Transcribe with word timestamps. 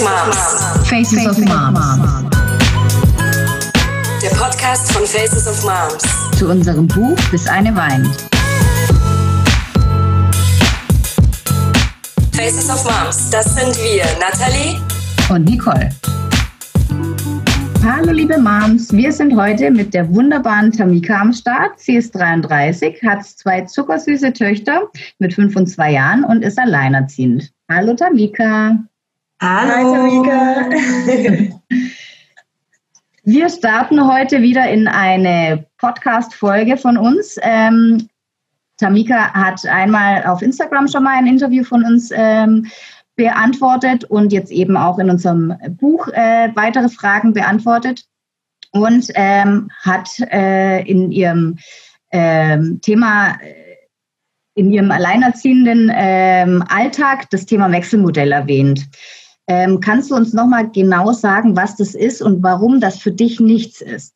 of 0.00 0.06
Moms. 0.06 0.88
Faces 0.88 1.26
of 1.26 1.38
Moms. 1.38 2.30
Der 4.22 4.30
Podcast 4.30 4.92
von 4.92 5.04
Faces 5.04 5.46
of 5.46 5.62
Moms. 5.62 6.38
Zu 6.38 6.48
unserem 6.48 6.86
Buch 6.86 7.16
Bis 7.30 7.46
eine 7.46 7.74
weint. 7.76 8.08
Faces 12.32 12.70
of 12.70 12.84
Moms, 12.84 13.30
das 13.30 13.54
sind 13.54 13.76
wir, 13.82 14.04
Nathalie 14.18 14.80
Und 15.28 15.44
Nicole. 15.44 15.90
Hallo 17.84 18.12
liebe 18.12 18.38
Moms, 18.38 18.92
wir 18.92 19.12
sind 19.12 19.36
heute 19.36 19.70
mit 19.70 19.92
der 19.92 20.08
wunderbaren 20.14 20.72
Tamika 20.72 21.20
am 21.20 21.32
Start. 21.32 21.78
Sie 21.78 21.96
ist 21.96 22.14
33, 22.14 23.02
hat 23.02 23.24
zwei 23.24 23.62
zuckersüße 23.62 24.32
Töchter 24.32 24.88
mit 25.18 25.34
5 25.34 25.56
und 25.56 25.66
2 25.66 25.92
Jahren 25.92 26.24
und 26.24 26.42
ist 26.42 26.58
alleinerziehend. 26.58 27.52
Hallo 27.68 27.94
Tamika. 27.94 28.78
Hallo. 29.42 29.72
Hi, 29.72 29.84
Tamika. 29.96 30.68
Wir 33.24 33.48
starten 33.48 34.06
heute 34.06 34.42
wieder 34.42 34.70
in 34.70 34.86
eine 34.86 35.64
Podcast-Folge 35.78 36.76
von 36.76 36.98
uns. 36.98 37.38
Ähm, 37.40 38.06
Tamika 38.76 39.32
hat 39.32 39.64
einmal 39.64 40.26
auf 40.26 40.42
Instagram 40.42 40.88
schon 40.88 41.04
mal 41.04 41.16
ein 41.16 41.26
Interview 41.26 41.64
von 41.64 41.86
uns 41.86 42.10
ähm, 42.12 42.66
beantwortet 43.16 44.04
und 44.04 44.30
jetzt 44.30 44.52
eben 44.52 44.76
auch 44.76 44.98
in 44.98 45.08
unserem 45.08 45.54
Buch 45.70 46.08
äh, 46.08 46.50
weitere 46.54 46.90
Fragen 46.90 47.32
beantwortet 47.32 48.04
und 48.72 49.10
ähm, 49.14 49.70
hat 49.80 50.10
äh, 50.30 50.82
in 50.82 51.10
ihrem 51.12 51.56
ähm, 52.10 52.78
Thema 52.82 53.38
in 54.54 54.70
ihrem 54.70 54.90
alleinerziehenden 54.90 55.90
ähm, 55.94 56.62
Alltag 56.68 57.30
das 57.30 57.46
Thema 57.46 57.72
Wechselmodell 57.72 58.32
erwähnt. 58.32 58.86
Ähm, 59.50 59.80
kannst 59.80 60.12
du 60.12 60.14
uns 60.14 60.32
nochmal 60.32 60.70
genau 60.70 61.10
sagen, 61.10 61.56
was 61.56 61.74
das 61.74 61.96
ist 61.96 62.22
und 62.22 62.40
warum 62.40 62.80
das 62.80 63.00
für 63.00 63.10
dich 63.10 63.40
nichts 63.40 63.80
ist? 63.80 64.14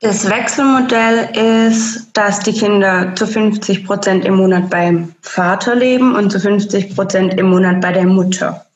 Das 0.00 0.28
Wechselmodell 0.28 1.68
ist, 1.68 2.08
dass 2.14 2.40
die 2.40 2.52
Kinder 2.52 3.14
zu 3.14 3.28
50 3.28 3.86
Prozent 3.86 4.24
im 4.24 4.34
Monat 4.38 4.70
beim 4.70 5.14
Vater 5.22 5.76
leben 5.76 6.16
und 6.16 6.32
zu 6.32 6.40
50 6.40 6.96
Prozent 6.96 7.34
im 7.34 7.50
Monat 7.50 7.80
bei 7.80 7.92
der 7.92 8.06
Mutter. 8.06 8.66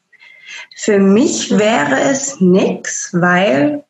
Für 0.76 1.00
mich 1.00 1.50
wäre 1.58 1.98
es 1.98 2.40
nichts, 2.40 3.10
weil 3.14 3.82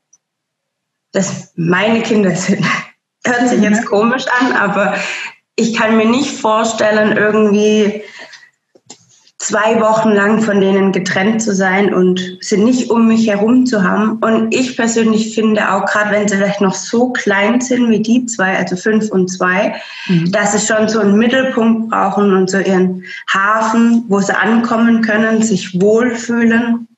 das 1.13 1.53
meine 1.55 2.01
Kinder 2.01 2.35
sind. 2.35 2.65
Hört 3.27 3.51
sich 3.51 3.61
jetzt 3.61 3.85
komisch 3.85 4.25
an, 4.41 4.53
aber 4.55 4.95
ich 5.55 5.77
kann 5.77 5.99
mir 5.99 6.09
nicht 6.09 6.41
vorstellen, 6.41 7.15
irgendwie 7.15 8.03
zwei 9.45 9.81
Wochen 9.81 10.11
lang 10.11 10.41
von 10.41 10.61
denen 10.61 10.91
getrennt 10.91 11.43
zu 11.43 11.55
sein 11.55 11.93
und 11.93 12.39
sie 12.41 12.57
nicht 12.57 12.91
um 12.91 13.09
mich 13.09 13.29
herum 13.29 13.67
zu 13.67 13.83
haben. 13.83 14.19
Und 14.19 14.55
ich 14.55 14.77
persönlich 14.77 15.35
finde 15.35 15.71
auch, 15.71 15.85
gerade 15.85 16.11
wenn 16.11 16.27
sie 16.27 16.37
vielleicht 16.37 16.63
noch 16.63 16.75
so 16.75 17.11
klein 17.11 17.61
sind 17.61 17.91
wie 17.91 18.01
die 18.01 18.25
zwei, 18.27 18.57
also 18.57 18.77
fünf 18.77 19.11
und 19.11 19.29
zwei, 19.29 19.75
mhm. 20.09 20.33
dass 20.33 20.53
sie 20.53 20.67
schon 20.67 20.89
so 20.89 21.01
einen 21.01 21.19
Mittelpunkt 21.19 21.91
brauchen 21.91 22.35
und 22.35 22.51
so 22.51 22.59
ihren 22.59 23.05
Hafen, 23.33 24.05
wo 24.09 24.21
sie 24.21 24.37
ankommen 24.37 25.03
können, 25.03 25.43
sich 25.43 25.81
wohlfühlen. 25.81 26.89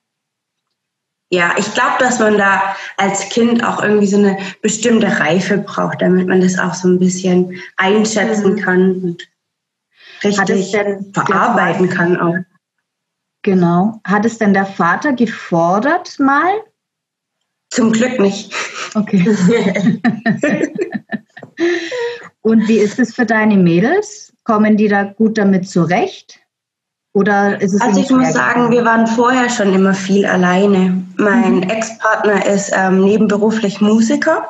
Ja, 1.30 1.54
ich 1.56 1.74
glaube, 1.74 1.96
dass 1.98 2.20
man 2.20 2.38
da 2.38 2.62
als 2.96 3.28
Kind 3.30 3.64
auch 3.64 3.82
irgendwie 3.82 4.06
so 4.06 4.18
eine 4.18 4.38
bestimmte 4.62 5.18
Reife 5.18 5.58
braucht, 5.58 6.00
damit 6.00 6.28
man 6.28 6.40
das 6.40 6.56
auch 6.56 6.74
so 6.74 6.86
ein 6.86 7.00
bisschen 7.00 7.60
einschätzen 7.76 8.52
mhm. 8.52 8.58
kann 8.60 8.92
und 9.02 9.28
richtig 10.26 10.76
verarbeiten 11.12 11.88
kann 11.88 12.20
auch. 12.20 12.36
Genau. 13.42 14.00
Hat 14.04 14.24
es 14.24 14.38
denn 14.38 14.54
der 14.54 14.66
Vater 14.66 15.12
gefordert 15.12 16.18
mal? 16.18 16.50
Zum 17.70 17.92
Glück 17.92 18.18
nicht. 18.18 18.52
Okay. 18.94 19.24
Und 22.42 22.68
wie 22.68 22.78
ist 22.78 22.98
es 22.98 23.14
für 23.14 23.26
deine 23.26 23.56
Mädels? 23.56 24.32
Kommen 24.44 24.76
die 24.76 24.88
da 24.88 25.04
gut 25.04 25.38
damit 25.38 25.68
zurecht? 25.68 26.40
Oder 27.12 27.60
ist 27.60 27.72
es 27.72 27.80
also 27.80 28.00
ich 28.00 28.10
muss 28.10 28.32
sagen, 28.34 28.70
wir 28.70 28.84
waren 28.84 29.06
vorher 29.06 29.48
schon 29.48 29.72
immer 29.72 29.94
viel 29.94 30.26
alleine. 30.26 31.02
Mein 31.16 31.56
mhm. 31.56 31.62
Ex-Partner 31.62 32.44
ist 32.46 32.70
ähm, 32.74 33.04
nebenberuflich 33.04 33.80
Musiker 33.80 34.46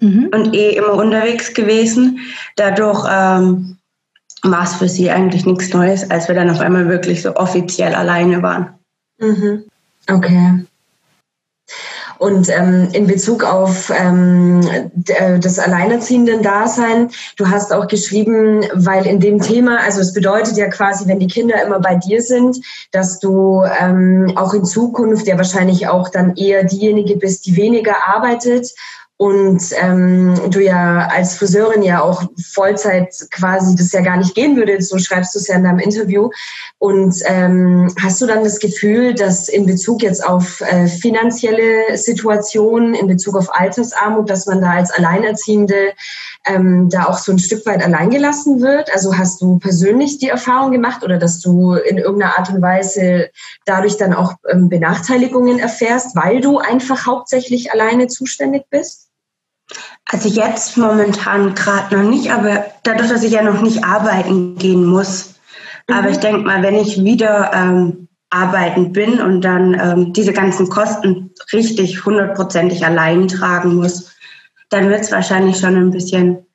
mhm. 0.00 0.28
und 0.34 0.54
eh 0.54 0.76
immer 0.76 0.94
unterwegs 0.94 1.54
gewesen. 1.54 2.18
Dadurch 2.56 3.06
ähm, 3.08 3.78
war 4.42 4.64
es 4.64 4.74
für 4.74 4.88
sie 4.88 5.10
eigentlich 5.10 5.46
nichts 5.46 5.72
Neues, 5.72 6.10
als 6.10 6.28
wir 6.28 6.34
dann 6.34 6.50
auf 6.50 6.60
einmal 6.60 6.88
wirklich 6.88 7.22
so 7.22 7.36
offiziell 7.36 7.94
alleine 7.94 8.42
waren. 8.42 8.74
Mhm. 9.18 9.64
Okay. 10.10 10.64
Und 12.20 12.50
ähm, 12.50 12.88
in 12.92 13.06
Bezug 13.06 13.44
auf 13.44 13.90
ähm, 13.90 14.60
äh, 15.06 15.38
das 15.38 15.58
Alleinerziehenden-Dasein, 15.58 17.08
du 17.38 17.48
hast 17.48 17.72
auch 17.72 17.86
geschrieben, 17.86 18.62
weil 18.74 19.06
in 19.06 19.20
dem 19.20 19.40
Thema, 19.40 19.78
also 19.78 20.02
es 20.02 20.12
bedeutet 20.12 20.58
ja 20.58 20.68
quasi, 20.68 21.08
wenn 21.08 21.18
die 21.18 21.28
Kinder 21.28 21.62
immer 21.64 21.80
bei 21.80 21.94
dir 21.94 22.20
sind, 22.20 22.58
dass 22.92 23.20
du 23.20 23.62
ähm, 23.80 24.34
auch 24.36 24.52
in 24.52 24.66
Zukunft 24.66 25.28
ja 25.28 25.38
wahrscheinlich 25.38 25.88
auch 25.88 26.10
dann 26.10 26.36
eher 26.36 26.64
diejenige 26.64 27.16
bist, 27.16 27.46
die 27.46 27.56
weniger 27.56 27.96
arbeitet 28.06 28.70
und 29.20 29.62
ähm, 29.72 30.34
du 30.48 30.60
ja 30.60 31.06
als 31.08 31.36
Friseurin 31.36 31.82
ja 31.82 32.00
auch 32.00 32.22
Vollzeit 32.54 33.14
quasi 33.30 33.76
das 33.76 33.92
ja 33.92 34.00
gar 34.00 34.16
nicht 34.16 34.34
gehen 34.34 34.56
würde, 34.56 34.80
so 34.80 34.96
schreibst 34.96 35.34
du 35.34 35.38
es 35.40 35.46
ja 35.46 35.56
in 35.56 35.64
deinem 35.64 35.78
Interview. 35.78 36.30
Und 36.78 37.16
ähm, 37.26 37.94
hast 38.00 38.22
du 38.22 38.26
dann 38.26 38.44
das 38.44 38.60
Gefühl, 38.60 39.12
dass 39.12 39.50
in 39.50 39.66
Bezug 39.66 40.02
jetzt 40.02 40.26
auf 40.26 40.62
äh, 40.62 40.86
finanzielle 40.86 41.98
Situationen, 41.98 42.94
in 42.94 43.08
Bezug 43.08 43.36
auf 43.36 43.54
Altersarmut, 43.54 44.30
dass 44.30 44.46
man 44.46 44.62
da 44.62 44.70
als 44.70 44.90
Alleinerziehende 44.90 45.92
ähm, 46.46 46.88
da 46.88 47.04
auch 47.04 47.18
so 47.18 47.30
ein 47.30 47.38
Stück 47.38 47.66
weit 47.66 47.84
alleingelassen 47.84 48.62
wird? 48.62 48.90
Also 48.94 49.18
hast 49.18 49.42
du 49.42 49.58
persönlich 49.58 50.16
die 50.16 50.30
Erfahrung 50.30 50.72
gemacht 50.72 51.04
oder 51.04 51.18
dass 51.18 51.40
du 51.40 51.74
in 51.74 51.98
irgendeiner 51.98 52.38
Art 52.38 52.48
und 52.48 52.62
Weise 52.62 53.28
dadurch 53.66 53.98
dann 53.98 54.14
auch 54.14 54.36
ähm, 54.48 54.70
Benachteiligungen 54.70 55.58
erfährst, 55.58 56.16
weil 56.16 56.40
du 56.40 56.56
einfach 56.56 57.04
hauptsächlich 57.04 57.70
alleine 57.70 58.06
zuständig 58.06 58.62
bist? 58.70 59.09
Also 60.06 60.28
jetzt 60.28 60.76
momentan 60.76 61.54
gerade 61.54 61.96
noch 61.96 62.08
nicht, 62.08 62.32
aber 62.32 62.66
dadurch, 62.82 63.08
dass 63.08 63.22
ich 63.22 63.32
ja 63.32 63.42
noch 63.42 63.60
nicht 63.62 63.84
arbeiten 63.84 64.56
gehen 64.56 64.84
muss. 64.84 65.34
Mhm. 65.88 65.94
Aber 65.94 66.10
ich 66.10 66.18
denke 66.18 66.40
mal, 66.40 66.62
wenn 66.62 66.74
ich 66.74 67.04
wieder 67.04 67.52
ähm, 67.54 68.08
arbeiten 68.30 68.92
bin 68.92 69.20
und 69.20 69.42
dann 69.42 69.74
ähm, 69.74 70.12
diese 70.12 70.32
ganzen 70.32 70.68
Kosten 70.68 71.30
richtig 71.52 72.04
hundertprozentig 72.04 72.84
allein 72.84 73.28
tragen 73.28 73.76
muss, 73.76 74.12
dann 74.68 74.88
wird 74.88 75.00
es 75.00 75.12
wahrscheinlich 75.12 75.58
schon 75.58 75.76
ein 75.76 75.90
bisschen 75.90 76.46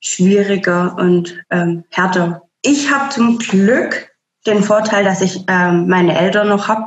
schwieriger 0.00 0.96
und 0.98 1.36
ähm, 1.50 1.84
härter. 1.90 2.42
Ich 2.62 2.92
habe 2.92 3.10
zum 3.10 3.38
Glück 3.38 4.10
den 4.46 4.62
Vorteil, 4.62 5.04
dass 5.04 5.20
ich 5.20 5.44
ähm, 5.46 5.88
meine 5.88 6.18
Eltern 6.18 6.48
noch 6.48 6.66
habe, 6.66 6.86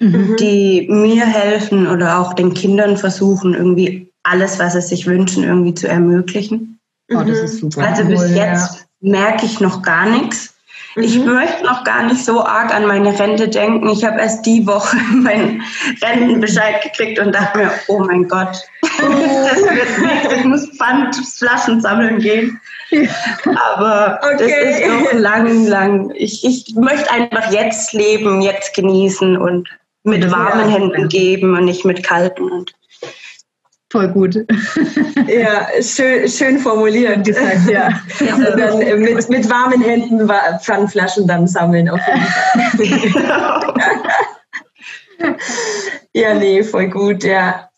mhm. 0.00 0.36
die 0.38 0.88
mir 0.90 1.24
helfen 1.24 1.86
oder 1.86 2.18
auch 2.18 2.34
den 2.34 2.54
Kindern 2.54 2.96
versuchen, 2.96 3.54
irgendwie 3.54 4.07
alles, 4.28 4.58
was 4.58 4.74
sie 4.74 4.80
sich 4.80 5.06
wünschen, 5.06 5.44
irgendwie 5.44 5.74
zu 5.74 5.88
ermöglichen. 5.88 6.78
Oh, 7.10 7.22
das 7.22 7.38
ist 7.38 7.60
super. 7.60 7.86
Also 7.86 8.04
bis 8.04 8.20
cool, 8.20 8.28
jetzt 8.28 8.86
ja. 9.00 9.10
merke 9.10 9.46
ich 9.46 9.60
noch 9.60 9.82
gar 9.82 10.06
nichts. 10.06 10.54
Mhm. 10.94 11.02
Ich 11.02 11.18
möchte 11.18 11.64
noch 11.64 11.84
gar 11.84 12.02
nicht 12.02 12.24
so 12.24 12.44
arg 12.44 12.74
an 12.74 12.86
meine 12.86 13.18
Rente 13.18 13.48
denken. 13.48 13.88
Ich 13.88 14.04
habe 14.04 14.20
erst 14.20 14.44
die 14.44 14.66
Woche 14.66 14.96
meinen 15.12 15.62
Rentenbescheid 16.02 16.82
gekriegt 16.82 17.18
und 17.18 17.34
dachte 17.34 17.58
mir, 17.58 17.70
oh 17.88 18.00
mein 18.00 18.28
Gott, 18.28 18.56
oh. 18.82 19.48
das 19.48 19.62
wird 19.62 19.98
nichts. 20.00 20.34
Ich 20.34 20.44
muss 20.44 20.68
Pfandflaschen 20.76 21.80
sammeln 21.80 22.18
gehen. 22.18 22.60
Aber 23.54 24.18
okay. 24.22 24.64
das 24.64 24.80
ist 24.80 24.88
noch 24.88 25.12
lang, 25.12 25.66
lang. 25.66 26.12
Ich, 26.14 26.44
ich 26.44 26.74
möchte 26.74 27.10
einfach 27.10 27.52
jetzt 27.52 27.92
leben, 27.92 28.40
jetzt 28.40 28.74
genießen 28.74 29.36
und 29.36 29.68
mit 30.04 30.30
warmen 30.30 30.70
ja. 30.70 30.76
Händen 30.76 31.08
geben 31.08 31.56
und 31.56 31.66
nicht 31.66 31.84
mit 31.84 32.02
kalten. 32.02 32.50
Und 32.50 32.72
Voll 33.90 34.08
gut. 34.08 34.36
Ja, 35.28 35.66
schön, 35.82 36.28
schön 36.28 36.58
formuliert. 36.58 37.24
Gesagt, 37.24 37.70
ja. 37.70 37.88
Und 38.34 38.44
dann 38.58 38.80
äh, 38.80 38.96
mit, 38.96 39.28
mit 39.28 39.50
warmen 39.50 39.82
Händen 39.82 40.30
Pfandflaschen 40.60 41.26
dann 41.26 41.46
sammeln 41.46 41.88
auf 41.88 42.00
jeden 42.06 43.12
Fall. 43.12 43.74
ja, 46.12 46.34
nee, 46.34 46.62
voll 46.62 46.88
gut, 46.88 47.24
ja. 47.24 47.68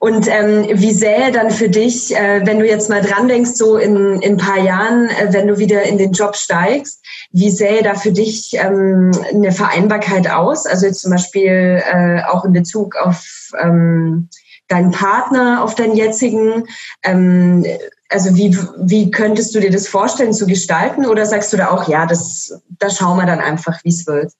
Und 0.00 0.26
ähm, 0.28 0.66
wie 0.72 0.92
sähe 0.92 1.30
dann 1.30 1.50
für 1.50 1.68
dich, 1.68 2.14
äh, 2.16 2.40
wenn 2.44 2.58
du 2.58 2.66
jetzt 2.66 2.90
mal 2.90 3.02
dran 3.02 3.28
denkst, 3.28 3.52
so 3.54 3.76
in, 3.76 4.20
in 4.20 4.32
ein 4.32 4.36
paar 4.36 4.58
Jahren, 4.58 5.08
äh, 5.08 5.32
wenn 5.32 5.46
du 5.46 5.58
wieder 5.58 5.84
in 5.84 5.98
den 5.98 6.12
Job 6.12 6.36
steigst, 6.36 7.04
wie 7.30 7.50
sähe 7.50 7.82
da 7.82 7.94
für 7.94 8.10
dich 8.10 8.52
ähm, 8.54 9.12
eine 9.32 9.52
Vereinbarkeit 9.52 10.28
aus? 10.28 10.66
Also 10.66 10.86
jetzt 10.86 11.02
zum 11.02 11.12
Beispiel 11.12 11.80
äh, 11.84 12.22
auch 12.24 12.44
in 12.44 12.52
Bezug 12.52 12.96
auf 12.96 13.24
ähm, 13.60 14.28
deinen 14.70 14.92
Partner, 14.92 15.62
auf 15.62 15.74
deinen 15.74 15.96
jetzigen? 15.96 16.66
Ähm, 17.02 17.64
also 18.08 18.34
wie, 18.36 18.56
wie 18.78 19.10
könntest 19.10 19.54
du 19.54 19.60
dir 19.60 19.70
das 19.70 19.86
vorstellen 19.86 20.32
zu 20.32 20.46
gestalten 20.46 21.06
oder 21.06 21.26
sagst 21.26 21.52
du 21.52 21.56
da 21.56 21.70
auch, 21.70 21.88
ja, 21.88 22.06
das, 22.06 22.60
da 22.78 22.90
schauen 22.90 23.18
wir 23.18 23.26
dann 23.26 23.40
einfach, 23.40 23.78
wie 23.84 23.90
es 23.90 24.06
wird? 24.06 24.32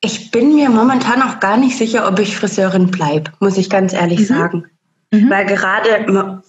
Ich 0.00 0.30
bin 0.30 0.54
mir 0.54 0.68
momentan 0.70 1.22
auch 1.22 1.40
gar 1.40 1.56
nicht 1.56 1.76
sicher, 1.76 2.06
ob 2.06 2.18
ich 2.18 2.36
Friseurin 2.36 2.90
bleibe, 2.90 3.32
muss 3.40 3.56
ich 3.56 3.70
ganz 3.70 3.92
ehrlich 3.92 4.20
Mhm. 4.20 4.24
sagen. 4.24 4.66
Mhm. 5.10 5.30
Weil 5.30 5.46
gerade, 5.46 6.42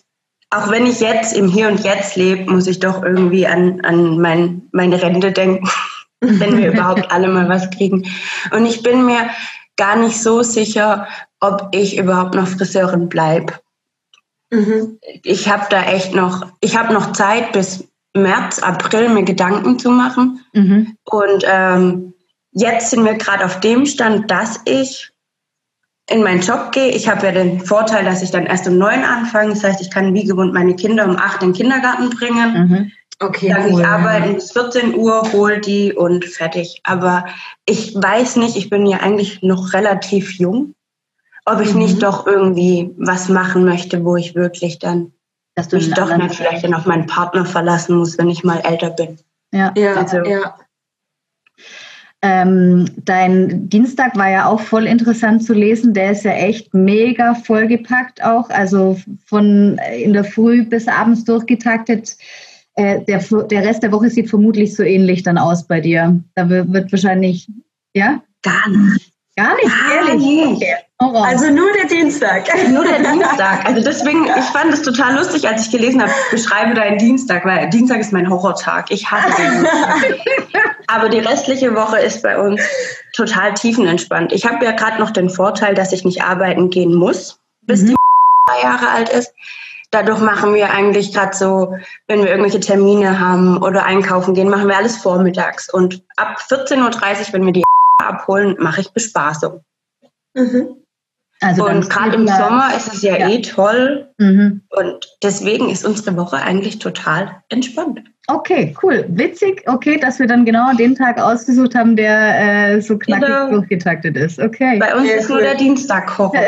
auch 0.50 0.70
wenn 0.72 0.86
ich 0.86 1.00
jetzt 1.00 1.34
im 1.34 1.48
Hier 1.48 1.70
und 1.70 1.84
Jetzt 1.84 2.16
lebe, 2.16 2.52
muss 2.52 2.68
ich 2.68 2.80
doch 2.80 3.04
irgendwie 3.04 3.48
an, 3.48 3.82
an 3.82 4.20
mein, 4.20 4.64
meine 4.72 5.02
Rente 5.02 5.32
denken, 5.32 5.70
wenn 6.22 6.58
wir 6.58 6.72
überhaupt 6.74 7.12
alle 7.12 7.30
mal 7.30 7.48
was 7.48 7.70
kriegen. 7.70 8.06
Und 8.52 8.66
ich 8.66 8.84
bin 8.84 9.06
mir 9.06 9.30
gar 9.78 9.96
nicht 9.98 10.22
so 10.22 10.42
sicher, 10.42 11.08
ob 11.46 11.70
ich 11.72 11.98
überhaupt 11.98 12.36
noch 12.36 12.48
Friseurin 12.48 13.10
bleibe. 13.10 13.54
Mhm. 14.52 15.00
Ich 15.24 15.50
habe 15.50 15.66
da 15.70 15.84
echt 15.84 16.14
noch, 16.14 16.48
ich 16.62 16.78
habe 16.78 16.94
noch 16.94 17.14
Zeit 17.14 17.52
bis 17.52 17.88
März, 18.14 18.60
April 18.60 19.10
mir 19.10 19.24
Gedanken 19.24 19.78
zu 19.80 19.90
machen. 19.90 20.42
Mhm. 20.54 20.98
Und 21.04 21.44
ähm, 21.46 22.14
jetzt 22.52 22.92
sind 22.92 23.04
wir 23.04 23.16
gerade 23.16 23.46
auf 23.46 23.60
dem 23.60 23.86
Stand, 23.86 24.32
dass 24.32 24.60
ich 24.66 25.12
in 26.10 26.24
meinen 26.24 26.42
Job 26.42 26.72
gehe. 26.72 26.90
Ich 26.90 27.10
habe 27.10 27.26
ja 27.26 27.32
den 27.32 27.60
Vorteil, 27.60 28.06
dass 28.06 28.22
ich 28.22 28.32
dann 28.32 28.46
erst 28.46 28.68
um 28.68 28.78
neun 28.78 29.04
anfange. 29.04 29.54
Das 29.54 29.64
heißt, 29.64 29.82
ich 29.82 29.90
kann 29.90 30.14
wie 30.14 30.24
gewohnt 30.24 30.54
meine 30.54 30.76
Kinder 30.76 31.06
um 31.06 31.18
acht 31.18 31.42
in 31.42 31.50
den 31.50 31.56
Kindergarten 31.56 32.10
bringen. 32.12 32.54
Mhm. 32.54 32.92
Okay, 33.20 33.50
Dann 33.50 33.72
cool. 33.72 33.80
ich 33.80 33.88
arbeiten 33.88 34.36
bis 34.36 34.52
14 34.52 34.96
Uhr, 34.96 35.32
hol 35.32 35.62
die 35.62 35.94
und 35.94 36.26
fertig. 36.26 36.82
Aber 36.84 37.26
ich 37.66 37.96
weiß 37.96 38.36
nicht, 38.36 38.58
ich 38.58 38.70
bin 38.70 38.86
ja 38.86 38.98
eigentlich 38.98 39.42
noch 39.42 39.74
relativ 39.74 40.34
jung, 40.34 40.75
ob 41.46 41.62
ich 41.62 41.74
Mhm. 41.74 41.80
nicht 41.80 42.04
doch 42.04 42.26
irgendwie 42.28 42.92
was 42.98 43.30
machen 43.30 43.66
möchte, 43.66 44.04
wo 44.04 44.16
ich 44.16 44.36
wirklich 44.36 44.80
dann 44.80 45.12
Dass 45.58 45.70
du 45.70 45.78
mich 45.78 45.90
doch 45.94 46.16
nicht 46.18 46.36
vielleicht 46.36 46.66
dann 46.66 46.74
auf 46.74 46.86
meinen 46.86 47.06
Partner 47.06 47.46
verlassen 47.46 47.96
muss, 47.98 48.18
wenn 48.18 48.30
ich 48.30 48.44
mal 48.44 48.60
älter 48.66 48.90
bin. 48.90 49.18
Ja. 49.54 49.74
Ja, 49.78 49.94
Also- 49.94 50.18
ja. 50.26 50.56
Ähm, 52.22 52.86
dein 53.06 53.70
Dienstag 53.70 54.18
war 54.18 54.30
ja 54.30 54.48
auch 54.48 54.60
voll 54.60 54.88
interessant 54.88 55.44
zu 55.44 55.54
lesen. 55.54 55.94
Der 55.94 56.12
ist 56.12 56.24
ja 56.24 56.32
echt 56.32 56.74
mega 56.74 57.36
vollgepackt 57.36 58.24
auch. 58.24 58.50
Also 58.50 59.00
von 59.28 59.78
äh, 59.78 60.02
in 60.02 60.14
der 60.14 60.24
Früh 60.24 60.64
bis 60.66 60.88
abends 60.88 61.24
durchgetaktet. 61.24 62.18
Äh, 62.76 63.02
der, 63.06 63.20
der 63.20 63.64
Rest 63.64 63.84
der 63.84 63.92
Woche 63.92 64.10
sieht 64.10 64.30
vermutlich 64.30 64.76
so 64.76 64.82
ähnlich 64.84 65.24
dann 65.24 65.38
aus 65.38 65.68
bei 65.68 65.80
dir. 65.82 66.20
Da 66.34 66.50
wird, 66.50 66.74
wird 66.74 66.92
wahrscheinlich, 66.92 67.48
ja? 67.94 68.22
Gar 68.42 68.70
nicht. 68.70 69.14
Gar 69.38 69.56
nicht, 69.56 69.68
Gar 69.68 70.08
ehrlich. 70.10 70.26
nicht. 70.26 70.48
Okay. 70.56 70.74
Raus. 71.02 71.26
Also 71.26 71.50
nur 71.50 71.72
der 71.74 71.88
Dienstag. 71.88 72.48
Nur 72.70 72.86
der 72.86 73.00
Dienstag. 73.00 73.66
Also 73.66 73.82
deswegen, 73.82 74.26
ich 74.26 74.46
fand 74.46 74.74
es 74.74 74.82
total 74.82 75.16
lustig, 75.16 75.46
als 75.48 75.66
ich 75.66 75.72
gelesen 75.72 76.02
habe, 76.02 76.12
beschreibe 76.32 76.74
deinen 76.74 76.98
Dienstag, 76.98 77.46
weil 77.46 77.70
Dienstag 77.70 78.00
ist 78.00 78.14
mein 78.14 78.30
Horrortag. 78.30 78.90
Ich 78.92 79.12
hasse 79.12 79.36
den 79.36 79.52
Dienstag. 79.52 80.76
Aber 80.88 81.10
die 81.10 81.20
restliche 81.20 81.76
Woche 81.76 82.00
ist 82.00 82.24
bei 82.24 82.40
uns 82.40 82.62
total 83.14 83.54
tiefenentspannt. 83.56 84.32
Ich 84.32 84.46
habe 84.46 84.64
ja 84.64 84.72
gerade 84.72 85.00
noch 85.00 85.12
den 85.12 85.30
Vorteil, 85.30 85.74
dass 85.74 85.92
ich 85.92 86.06
nicht 86.06 86.24
arbeiten 86.24 86.70
gehen 86.70 86.94
muss, 86.96 87.42
bis 87.64 87.82
Mhm. 87.82 87.88
die 87.88 87.96
drei 88.48 88.62
Jahre 88.64 88.90
alt 88.90 89.10
ist. 89.10 89.34
Dadurch 89.92 90.20
machen 90.20 90.54
wir 90.54 90.72
eigentlich 90.72 91.14
gerade 91.14 91.36
so, 91.36 91.76
wenn 92.08 92.22
wir 92.22 92.30
irgendwelche 92.30 92.60
Termine 92.62 93.20
haben 93.20 93.62
oder 93.62 93.86
einkaufen 93.86 94.34
gehen, 94.34 94.50
machen 94.50 94.68
wir 94.70 94.78
alles 94.78 94.96
vormittags. 94.98 95.74
Und 95.74 96.04
ab 96.16 96.38
14.30 96.50 97.28
Uhr, 97.28 97.34
wenn 97.34 97.46
wir 97.46 97.54
die 97.54 97.64
abholen, 98.02 98.56
mache 98.60 98.82
ich 98.82 98.92
Bespaßung. 98.94 99.62
Mhm. 100.34 100.85
Also 101.42 101.68
Und 101.68 101.90
gerade 101.90 102.16
im 102.16 102.28
Sommer 102.28 102.72
ist 102.76 102.94
es 102.94 103.02
ja, 103.02 103.18
Ja. 103.18 103.30
eh 103.30 103.42
toll. 103.42 104.10
Mhm. 104.18 104.62
Und 104.70 105.06
deswegen 105.22 105.70
ist 105.70 105.86
unsere 105.86 106.16
Woche 106.18 106.38
eigentlich 106.38 106.80
total 106.80 107.42
entspannt. 107.50 108.02
Okay, 108.28 108.76
cool. 108.82 109.06
Witzig, 109.10 109.62
okay, 109.68 109.98
dass 110.00 110.18
wir 110.18 110.26
dann 110.26 110.46
genau 110.46 110.74
den 110.74 110.96
Tag 110.96 111.22
ausgesucht 111.22 111.76
haben, 111.76 111.96
der 111.96 112.74
äh, 112.74 112.82
so 112.82 112.98
knackig 112.98 113.28
Genau. 113.28 113.52
durchgetaktet 113.52 114.18
ist. 114.18 114.40
Okay. 114.40 114.80
Bei 114.80 114.96
uns 114.96 115.08
Sehr 115.08 115.18
ist 115.18 115.30
nur 115.30 115.38
cool. 115.38 115.44
der 115.44 115.56
Dienstag 115.56 116.18
Horror. 116.18 116.34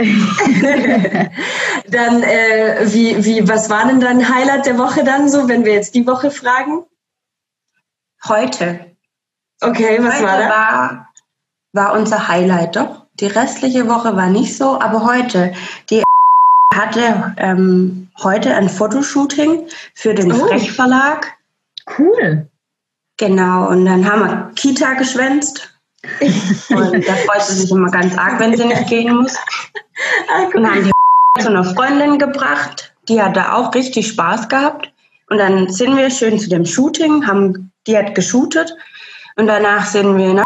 Dann, 1.89 2.23
äh, 2.23 2.81
wie, 2.85 3.23
wie, 3.23 3.47
was 3.47 3.69
war 3.69 3.87
denn 3.87 3.99
dein 3.99 4.27
Highlight 4.27 4.65
der 4.65 4.77
Woche 4.77 5.03
dann 5.03 5.29
so, 5.29 5.47
wenn 5.47 5.65
wir 5.65 5.73
jetzt 5.73 5.93
die 5.95 6.05
Woche 6.07 6.31
fragen? 6.31 6.83
Heute. 8.27 8.79
Okay, 9.61 9.97
was 10.01 10.15
heute 10.15 10.23
war 10.25 10.37
da? 10.39 10.49
war, 10.49 11.07
war 11.73 11.93
unser 11.93 12.27
Highlight, 12.27 12.75
doch. 12.75 13.06
Die 13.19 13.27
restliche 13.27 13.87
Woche 13.87 14.15
war 14.15 14.27
nicht 14.27 14.55
so, 14.55 14.79
aber 14.79 15.05
heute. 15.05 15.53
Die 15.89 16.03
hatte 16.75 17.33
ähm, 17.37 18.09
heute 18.21 18.53
ein 18.55 18.69
Fotoshooting 18.69 19.63
für 19.93 20.13
den 20.13 20.31
Oh. 20.31 20.47
Frech 20.47 20.71
Verlag. 20.71 21.33
cool. 21.97 22.47
Genau, 23.17 23.67
und 23.69 23.85
dann 23.85 24.07
haben 24.09 24.21
wir 24.21 24.51
Kita 24.55 24.93
geschwänzt. 24.93 25.73
Und 26.69 27.05
da 27.07 27.15
freut 27.15 27.41
sie 27.41 27.55
sich 27.55 27.71
immer 27.71 27.89
ganz 27.89 28.15
arg, 28.17 28.39
wenn 28.39 28.55
sie 28.55 28.63
nicht 28.65 28.87
gehen 28.87 29.13
muss. 29.15 29.35
Ah, 30.31 30.43
Und 30.53 30.69
haben 30.69 30.83
die 30.83 31.41
zu 31.41 31.49
einer 31.49 31.63
Freundin 31.63 32.19
gebracht. 32.19 32.93
Die 33.09 33.21
hat 33.21 33.35
da 33.35 33.53
auch 33.53 33.73
richtig 33.73 34.07
Spaß 34.09 34.47
gehabt. 34.47 34.93
Und 35.29 35.39
dann 35.39 35.69
sind 35.69 35.97
wir 35.97 36.09
schön 36.11 36.39
zu 36.39 36.47
dem 36.49 36.65
Shooting, 36.65 37.25
haben, 37.27 37.71
die 37.87 37.97
hat 37.97 38.13
geshootet. 38.15 38.73
Und 39.35 39.47
danach 39.47 39.87
sind 39.87 40.17
wir 40.17 40.33
nach 40.35 40.43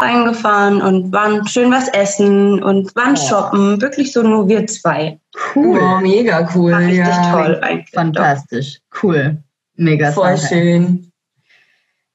reingefahren 0.00 0.80
und 0.80 1.12
waren 1.12 1.46
schön 1.48 1.70
was 1.72 1.88
essen 1.88 2.62
und 2.62 2.94
waren 2.94 3.14
Oh. 3.14 3.28
shoppen. 3.28 3.80
Wirklich 3.80 4.12
so 4.12 4.22
nur 4.22 4.48
wir 4.48 4.66
zwei. 4.66 5.18
Cool. 5.54 5.80
Wow, 5.80 6.00
mega 6.00 6.48
cool. 6.54 6.72
War 6.72 6.80
richtig 6.80 6.98
ja. 6.98 7.32
toll 7.32 7.58
eigentlich. 7.62 7.90
Fantastisch. 7.90 8.80
Cool. 9.02 9.38
Mega 9.76 10.12
Voll 10.12 10.36
Sache. 10.36 10.54
schön. 10.54 11.10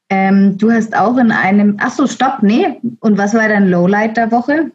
Ähm, 0.09 0.57
du 0.57 0.71
hast 0.71 0.95
auch 0.95 1.17
in 1.17 1.31
einem, 1.31 1.77
ach 1.79 1.91
so, 1.91 2.07
stopp, 2.07 2.43
nee. 2.43 2.79
Und 2.99 3.17
was 3.17 3.33
war 3.33 3.47
dein 3.47 3.69
Lowlight 3.69 4.15
der 4.17 4.31
Woche? 4.31 4.71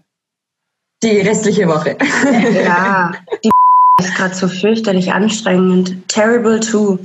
Die 1.02 1.20
restliche 1.20 1.68
Woche. 1.68 1.96
Ja, 2.64 3.12
die 3.44 3.50
ist 4.04 4.14
gerade 4.16 4.34
so 4.34 4.48
fürchterlich 4.48 5.12
anstrengend. 5.12 6.08
Terrible 6.08 6.60
too. 6.60 6.98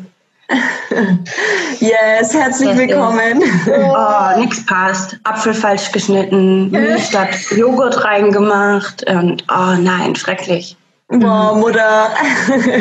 Yes, 1.80 2.34
herzlich 2.34 2.78
willkommen. 2.78 3.44
Oh, 3.68 4.38
nix 4.40 4.66
passt. 4.66 5.18
Apfel 5.24 5.54
falsch 5.54 5.92
geschnitten, 5.92 6.72
Milch 6.72 7.04
statt 7.10 7.36
Joghurt 7.56 8.04
reingemacht 8.04 9.08
und 9.10 9.44
oh 9.50 9.76
nein, 9.80 10.16
schrecklich. 10.16 10.78
Wow, 11.10 11.58
Mutter, 11.58 12.10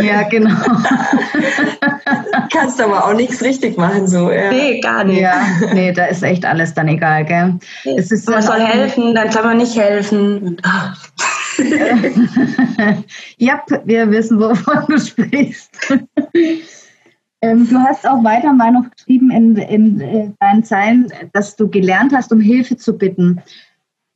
Ja, 0.02 0.22
genau. 0.22 0.54
kannst 2.52 2.80
aber 2.80 3.04
auch 3.06 3.14
nichts 3.14 3.42
richtig 3.42 3.76
machen 3.76 4.06
so. 4.06 4.30
Ja. 4.30 4.50
Nee, 4.50 4.80
gar 4.80 5.04
nicht. 5.04 5.20
ja, 5.20 5.34
nee, 5.74 5.92
da 5.92 6.06
ist 6.06 6.22
echt 6.22 6.44
alles 6.44 6.72
dann 6.72 6.88
egal, 6.88 7.24
gell? 7.24 7.58
Es 7.96 8.10
ist 8.10 8.29
man 8.29 8.43
soll 8.43 8.60
helfen, 8.60 9.14
dann 9.14 9.31
soll 9.32 9.43
man 9.43 9.58
nicht 9.58 9.76
helfen. 9.76 10.56
Ah. 10.62 10.94
ja, 13.36 13.62
wir 13.84 14.10
wissen, 14.10 14.41
wovon 14.41 14.86
du 14.88 14.98
sprichst. 14.98 15.70
Ähm, 17.43 17.69
du 17.69 17.79
hast 17.79 18.06
auch 18.06 18.22
weiter 18.25 18.53
mal 18.53 18.72
noch 18.72 18.89
geschrieben 18.91 19.31
in, 19.31 19.56
in, 19.56 20.01
äh, 20.01 20.31
deinen 20.41 20.65
Zeilen, 20.65 21.13
dass 21.32 21.56
du 21.56 21.69
gelernt 21.69 22.15
hast, 22.15 22.32
um 22.32 22.41
Hilfe 22.41 22.77
zu 22.77 22.96
bitten. 22.96 23.43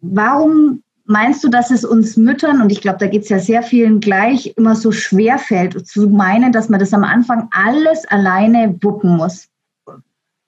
Warum 0.00 0.82
meinst 1.04 1.42
du, 1.42 1.48
dass 1.48 1.70
es 1.70 1.84
uns 1.84 2.16
Müttern, 2.16 2.62
und 2.62 2.70
ich 2.70 2.80
glaube, 2.80 2.98
da 2.98 3.06
geht 3.06 3.22
es 3.22 3.28
ja 3.28 3.38
sehr 3.38 3.62
vielen 3.62 4.00
gleich, 4.00 4.54
immer 4.56 4.74
so 4.76 4.92
schwer 4.92 5.38
fällt, 5.38 5.86
zu 5.86 6.08
meinen, 6.08 6.52
dass 6.52 6.68
man 6.68 6.80
das 6.80 6.94
am 6.94 7.04
Anfang 7.04 7.48
alles 7.50 8.06
alleine 8.06 8.76
wuppen 8.80 9.16
muss? 9.16 9.48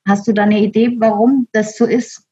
Hast 0.07 0.27
du 0.27 0.33
da 0.33 0.45
eine 0.45 0.61
Idee, 0.61 0.97
warum 0.99 1.49
das 1.53 1.77
so 1.77 1.85
ist? 1.85 2.23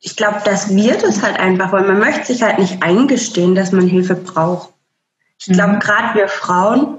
Ich 0.00 0.16
glaube, 0.16 0.42
dass 0.44 0.74
wir 0.74 0.98
das 0.98 1.22
halt 1.22 1.38
einfach, 1.38 1.72
weil 1.72 1.86
man 1.86 1.98
möchte 1.98 2.26
sich 2.26 2.42
halt 2.42 2.58
nicht 2.58 2.82
eingestehen, 2.82 3.54
dass 3.54 3.72
man 3.72 3.86
Hilfe 3.86 4.14
braucht. 4.14 4.70
Ich 5.38 5.52
glaube, 5.52 5.74
Mhm. 5.74 5.78
gerade 5.78 6.18
wir 6.18 6.28
Frauen, 6.28 6.98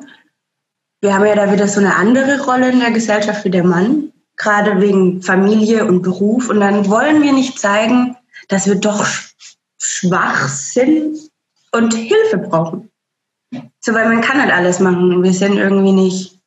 wir 1.06 1.14
haben 1.14 1.26
ja 1.26 1.36
da 1.36 1.52
wieder 1.54 1.68
so 1.68 1.80
eine 1.80 1.96
andere 1.96 2.44
Rolle 2.44 2.72
in 2.72 2.80
der 2.80 2.90
Gesellschaft 2.92 3.46
wie 3.46 3.52
der 3.52 3.64
Mann, 3.64 4.12
gerade 4.38 4.82
wegen 4.82 5.22
Familie 5.22 5.86
und 5.86 6.02
Beruf. 6.02 6.50
Und 6.50 6.60
dann 6.60 6.90
wollen 6.90 7.22
wir 7.22 7.32
nicht 7.32 7.60
zeigen, 7.60 8.18
dass 8.48 8.66
wir 8.66 8.76
doch 8.76 9.06
sch- 9.06 9.34
schwach 9.80 10.48
sind 10.48 11.16
und 11.72 11.94
Hilfe 11.94 12.40
brauchen. 12.40 12.90
So, 13.82 13.94
weil 13.94 14.10
man 14.10 14.22
kann 14.22 14.42
halt 14.42 14.52
alles 14.52 14.80
machen. 14.80 15.22
Wir 15.24 15.34
sind 15.34 15.58
irgendwie 15.58 15.92
nicht, 15.92 16.40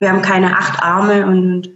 wir 0.00 0.10
haben 0.10 0.20
keine 0.20 0.54
acht 0.56 0.82
Arme 0.82 1.26
und 1.26 1.70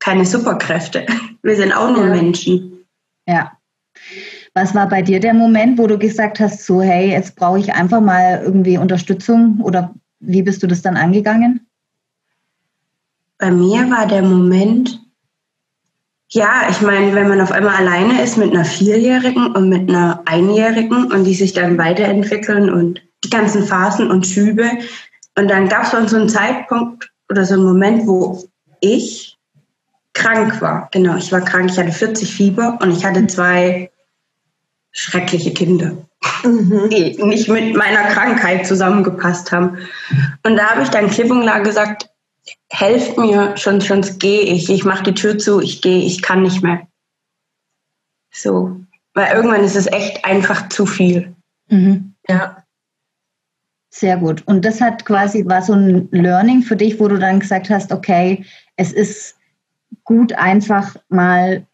keine 0.00 0.26
Superkräfte. 0.26 1.06
Wir 1.42 1.54
sind 1.54 1.72
auch 1.72 1.90
nur 1.90 2.06
Ja. 2.06 2.10
Menschen. 2.10 2.84
Ja. 3.28 3.52
Was 4.54 4.74
war 4.74 4.88
bei 4.88 5.02
dir 5.02 5.20
der 5.20 5.34
Moment, 5.34 5.78
wo 5.78 5.86
du 5.86 5.98
gesagt 5.98 6.40
hast, 6.40 6.66
so 6.66 6.82
hey, 6.82 7.10
jetzt 7.10 7.36
brauche 7.36 7.60
ich 7.60 7.72
einfach 7.74 8.00
mal 8.00 8.42
irgendwie 8.44 8.76
Unterstützung 8.76 9.60
oder 9.62 9.94
wie 10.20 10.42
bist 10.42 10.62
du 10.62 10.66
das 10.66 10.82
dann 10.82 10.96
angegangen? 10.96 11.66
Bei 13.38 13.50
mir 13.50 13.88
war 13.90 14.06
der 14.06 14.22
Moment, 14.22 15.00
ja, 16.30 16.68
ich 16.68 16.80
meine, 16.82 17.14
wenn 17.14 17.28
man 17.28 17.40
auf 17.40 17.52
einmal 17.52 17.76
alleine 17.76 18.22
ist 18.22 18.36
mit 18.36 18.52
einer 18.52 18.64
Vierjährigen 18.64 19.54
und 19.54 19.68
mit 19.68 19.88
einer 19.88 20.22
Einjährigen 20.26 21.10
und 21.10 21.24
die 21.24 21.34
sich 21.34 21.52
dann 21.52 21.78
weiterentwickeln 21.78 22.68
und 22.68 23.00
die 23.24 23.30
ganzen 23.30 23.64
Phasen 23.64 24.10
und 24.10 24.26
Schübe. 24.26 24.70
Und 25.36 25.48
dann 25.48 25.68
gab 25.68 25.84
es 25.84 25.90
so 26.10 26.16
einen 26.16 26.28
Zeitpunkt 26.28 27.10
oder 27.30 27.44
so 27.44 27.54
einen 27.54 27.64
Moment, 27.64 28.06
wo 28.06 28.44
ich 28.80 29.38
krank 30.12 30.60
war. 30.60 30.88
Genau, 30.92 31.16
ich 31.16 31.30
war 31.32 31.40
krank. 31.40 31.70
Ich 31.70 31.78
hatte 31.78 31.92
40 31.92 32.34
Fieber 32.34 32.78
und 32.82 32.90
ich 32.90 33.04
hatte 33.04 33.26
zwei 33.28 33.90
schreckliche 34.90 35.52
Kinder, 35.52 35.96
mhm. 36.44 36.90
die 36.90 37.22
nicht 37.24 37.48
mit 37.48 37.76
meiner 37.76 38.04
Krankheit 38.04 38.66
zusammengepasst 38.66 39.52
haben. 39.52 39.78
Und 40.44 40.56
da 40.56 40.70
habe 40.70 40.82
ich 40.82 40.88
dann 40.88 41.10
klipp 41.10 41.30
und 41.30 41.42
klar 41.42 41.60
gesagt, 41.60 42.08
helft 42.70 43.18
mir, 43.18 43.56
schon, 43.56 43.80
schon 43.80 44.02
gehe 44.18 44.42
ich. 44.42 44.70
Ich 44.70 44.84
mache 44.84 45.04
die 45.04 45.14
Tür 45.14 45.38
zu, 45.38 45.60
ich 45.60 45.82
gehe, 45.82 46.04
ich 46.04 46.22
kann 46.22 46.42
nicht 46.42 46.62
mehr. 46.62 46.86
So, 48.30 48.76
weil 49.14 49.34
irgendwann 49.34 49.64
ist 49.64 49.76
es 49.76 49.86
echt 49.86 50.24
einfach 50.24 50.68
zu 50.68 50.86
viel. 50.86 51.34
Mhm. 51.68 52.14
Ja. 52.28 52.64
Sehr 53.90 54.18
gut. 54.18 54.46
Und 54.46 54.64
das 54.64 54.80
hat 54.80 55.04
quasi, 55.06 55.46
war 55.46 55.62
so 55.62 55.72
ein 55.72 56.08
Learning 56.12 56.62
für 56.62 56.76
dich, 56.76 57.00
wo 57.00 57.08
du 57.08 57.18
dann 57.18 57.40
gesagt 57.40 57.70
hast, 57.70 57.90
okay, 57.90 58.44
es 58.76 58.92
ist 58.92 59.36
gut, 60.04 60.32
einfach 60.34 60.94
mal 61.08 61.66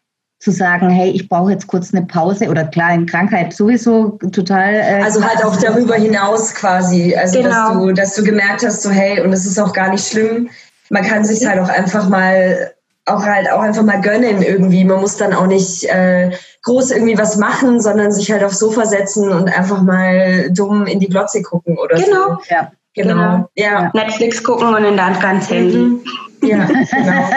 zu 0.45 0.51
sagen, 0.51 0.91
hey, 0.91 1.09
ich 1.09 1.27
brauche 1.27 1.51
jetzt 1.51 1.65
kurz 1.65 1.91
eine 1.91 2.05
Pause 2.05 2.49
oder 2.49 2.65
klar, 2.65 2.93
in 2.93 3.07
Krankheit 3.07 3.51
sowieso 3.51 4.19
total. 4.31 4.75
Äh, 4.75 5.01
also 5.03 5.23
halt 5.23 5.43
auch 5.43 5.55
darüber 5.57 5.95
hinaus 5.95 6.53
quasi. 6.53 7.15
Also 7.15 7.41
genau. 7.41 7.49
dass 7.49 7.73
du, 7.73 7.93
dass 7.93 8.15
du 8.15 8.23
gemerkt 8.23 8.63
hast, 8.63 8.83
so 8.83 8.91
hey, 8.91 9.21
und 9.21 9.33
es 9.33 9.47
ist 9.47 9.59
auch 9.59 9.73
gar 9.73 9.89
nicht 9.89 10.07
schlimm. 10.07 10.49
Man 10.89 11.03
kann 11.03 11.25
sich 11.25 11.47
halt 11.47 11.59
auch 11.59 11.67
einfach 11.67 12.07
mal 12.09 12.71
auch 13.07 13.23
halt 13.23 13.51
auch 13.51 13.59
einfach 13.59 13.81
mal 13.81 14.01
gönnen 14.01 14.43
irgendwie. 14.43 14.83
Man 14.83 15.01
muss 15.01 15.17
dann 15.17 15.33
auch 15.33 15.47
nicht 15.47 15.85
äh, 15.85 16.31
groß 16.61 16.91
irgendwie 16.91 17.17
was 17.17 17.37
machen, 17.37 17.81
sondern 17.81 18.11
sich 18.11 18.31
halt 18.31 18.43
aufs 18.43 18.59
Sofa 18.59 18.85
setzen 18.85 19.31
und 19.31 19.49
einfach 19.49 19.81
mal 19.81 20.51
dumm 20.51 20.85
in 20.85 20.99
die 20.99 21.09
Glotze 21.09 21.41
gucken 21.41 21.77
oder 21.79 21.95
genau. 21.95 22.35
so. 22.35 22.37
Ja. 22.49 22.71
Genau. 22.95 23.13
genau. 23.13 23.49
Ja. 23.55 23.91
Netflix 23.93 24.43
gucken 24.43 24.73
und 24.73 24.83
in 24.83 24.95
der 24.95 25.05
Hand 25.05 25.21
ganz 25.21 25.49
Handy. 25.49 25.77
Mhm. 25.77 26.01
Ja, 26.41 26.65
genau. 26.65 27.29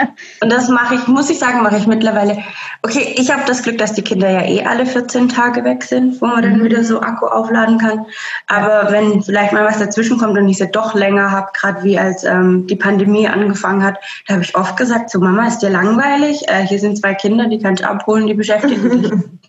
und 0.40 0.52
das 0.52 0.68
mache 0.68 0.94
ich, 0.94 1.06
muss 1.06 1.30
ich 1.30 1.38
sagen, 1.38 1.62
mache 1.62 1.76
ich 1.76 1.86
mittlerweile. 1.86 2.38
Okay, 2.82 3.14
ich 3.16 3.30
habe 3.30 3.42
das 3.46 3.62
Glück, 3.62 3.78
dass 3.78 3.92
die 3.92 4.02
Kinder 4.02 4.30
ja 4.30 4.42
eh 4.44 4.64
alle 4.64 4.86
14 4.86 5.28
Tage 5.28 5.64
weg 5.64 5.82
sind, 5.82 6.20
wo 6.20 6.26
man 6.26 6.42
dann 6.42 6.58
mhm. 6.58 6.64
wieder 6.64 6.84
so 6.84 7.00
Akku 7.00 7.26
aufladen 7.26 7.78
kann. 7.78 8.06
Aber 8.46 8.90
wenn 8.90 9.22
vielleicht 9.22 9.52
mal 9.52 9.64
was 9.64 9.78
dazwischen 9.78 10.18
kommt 10.18 10.38
und 10.38 10.48
ich 10.48 10.58
sie 10.58 10.70
doch 10.70 10.94
länger 10.94 11.30
habe, 11.30 11.48
gerade 11.54 11.82
wie 11.84 11.98
als 11.98 12.24
ähm, 12.24 12.66
die 12.66 12.76
Pandemie 12.76 13.28
angefangen 13.28 13.82
hat, 13.82 13.98
da 14.26 14.34
habe 14.34 14.44
ich 14.44 14.56
oft 14.56 14.76
gesagt, 14.76 15.10
so 15.10 15.18
Mama, 15.18 15.46
ist 15.46 15.58
dir 15.58 15.70
langweilig? 15.70 16.48
Äh, 16.48 16.66
hier 16.66 16.78
sind 16.78 16.98
zwei 16.98 17.14
Kinder, 17.14 17.46
die 17.48 17.58
kann 17.58 17.74
ich 17.74 17.86
abholen, 17.86 18.26
die 18.26 18.34
beschäftigen 18.34 19.02
dich. 19.02 19.12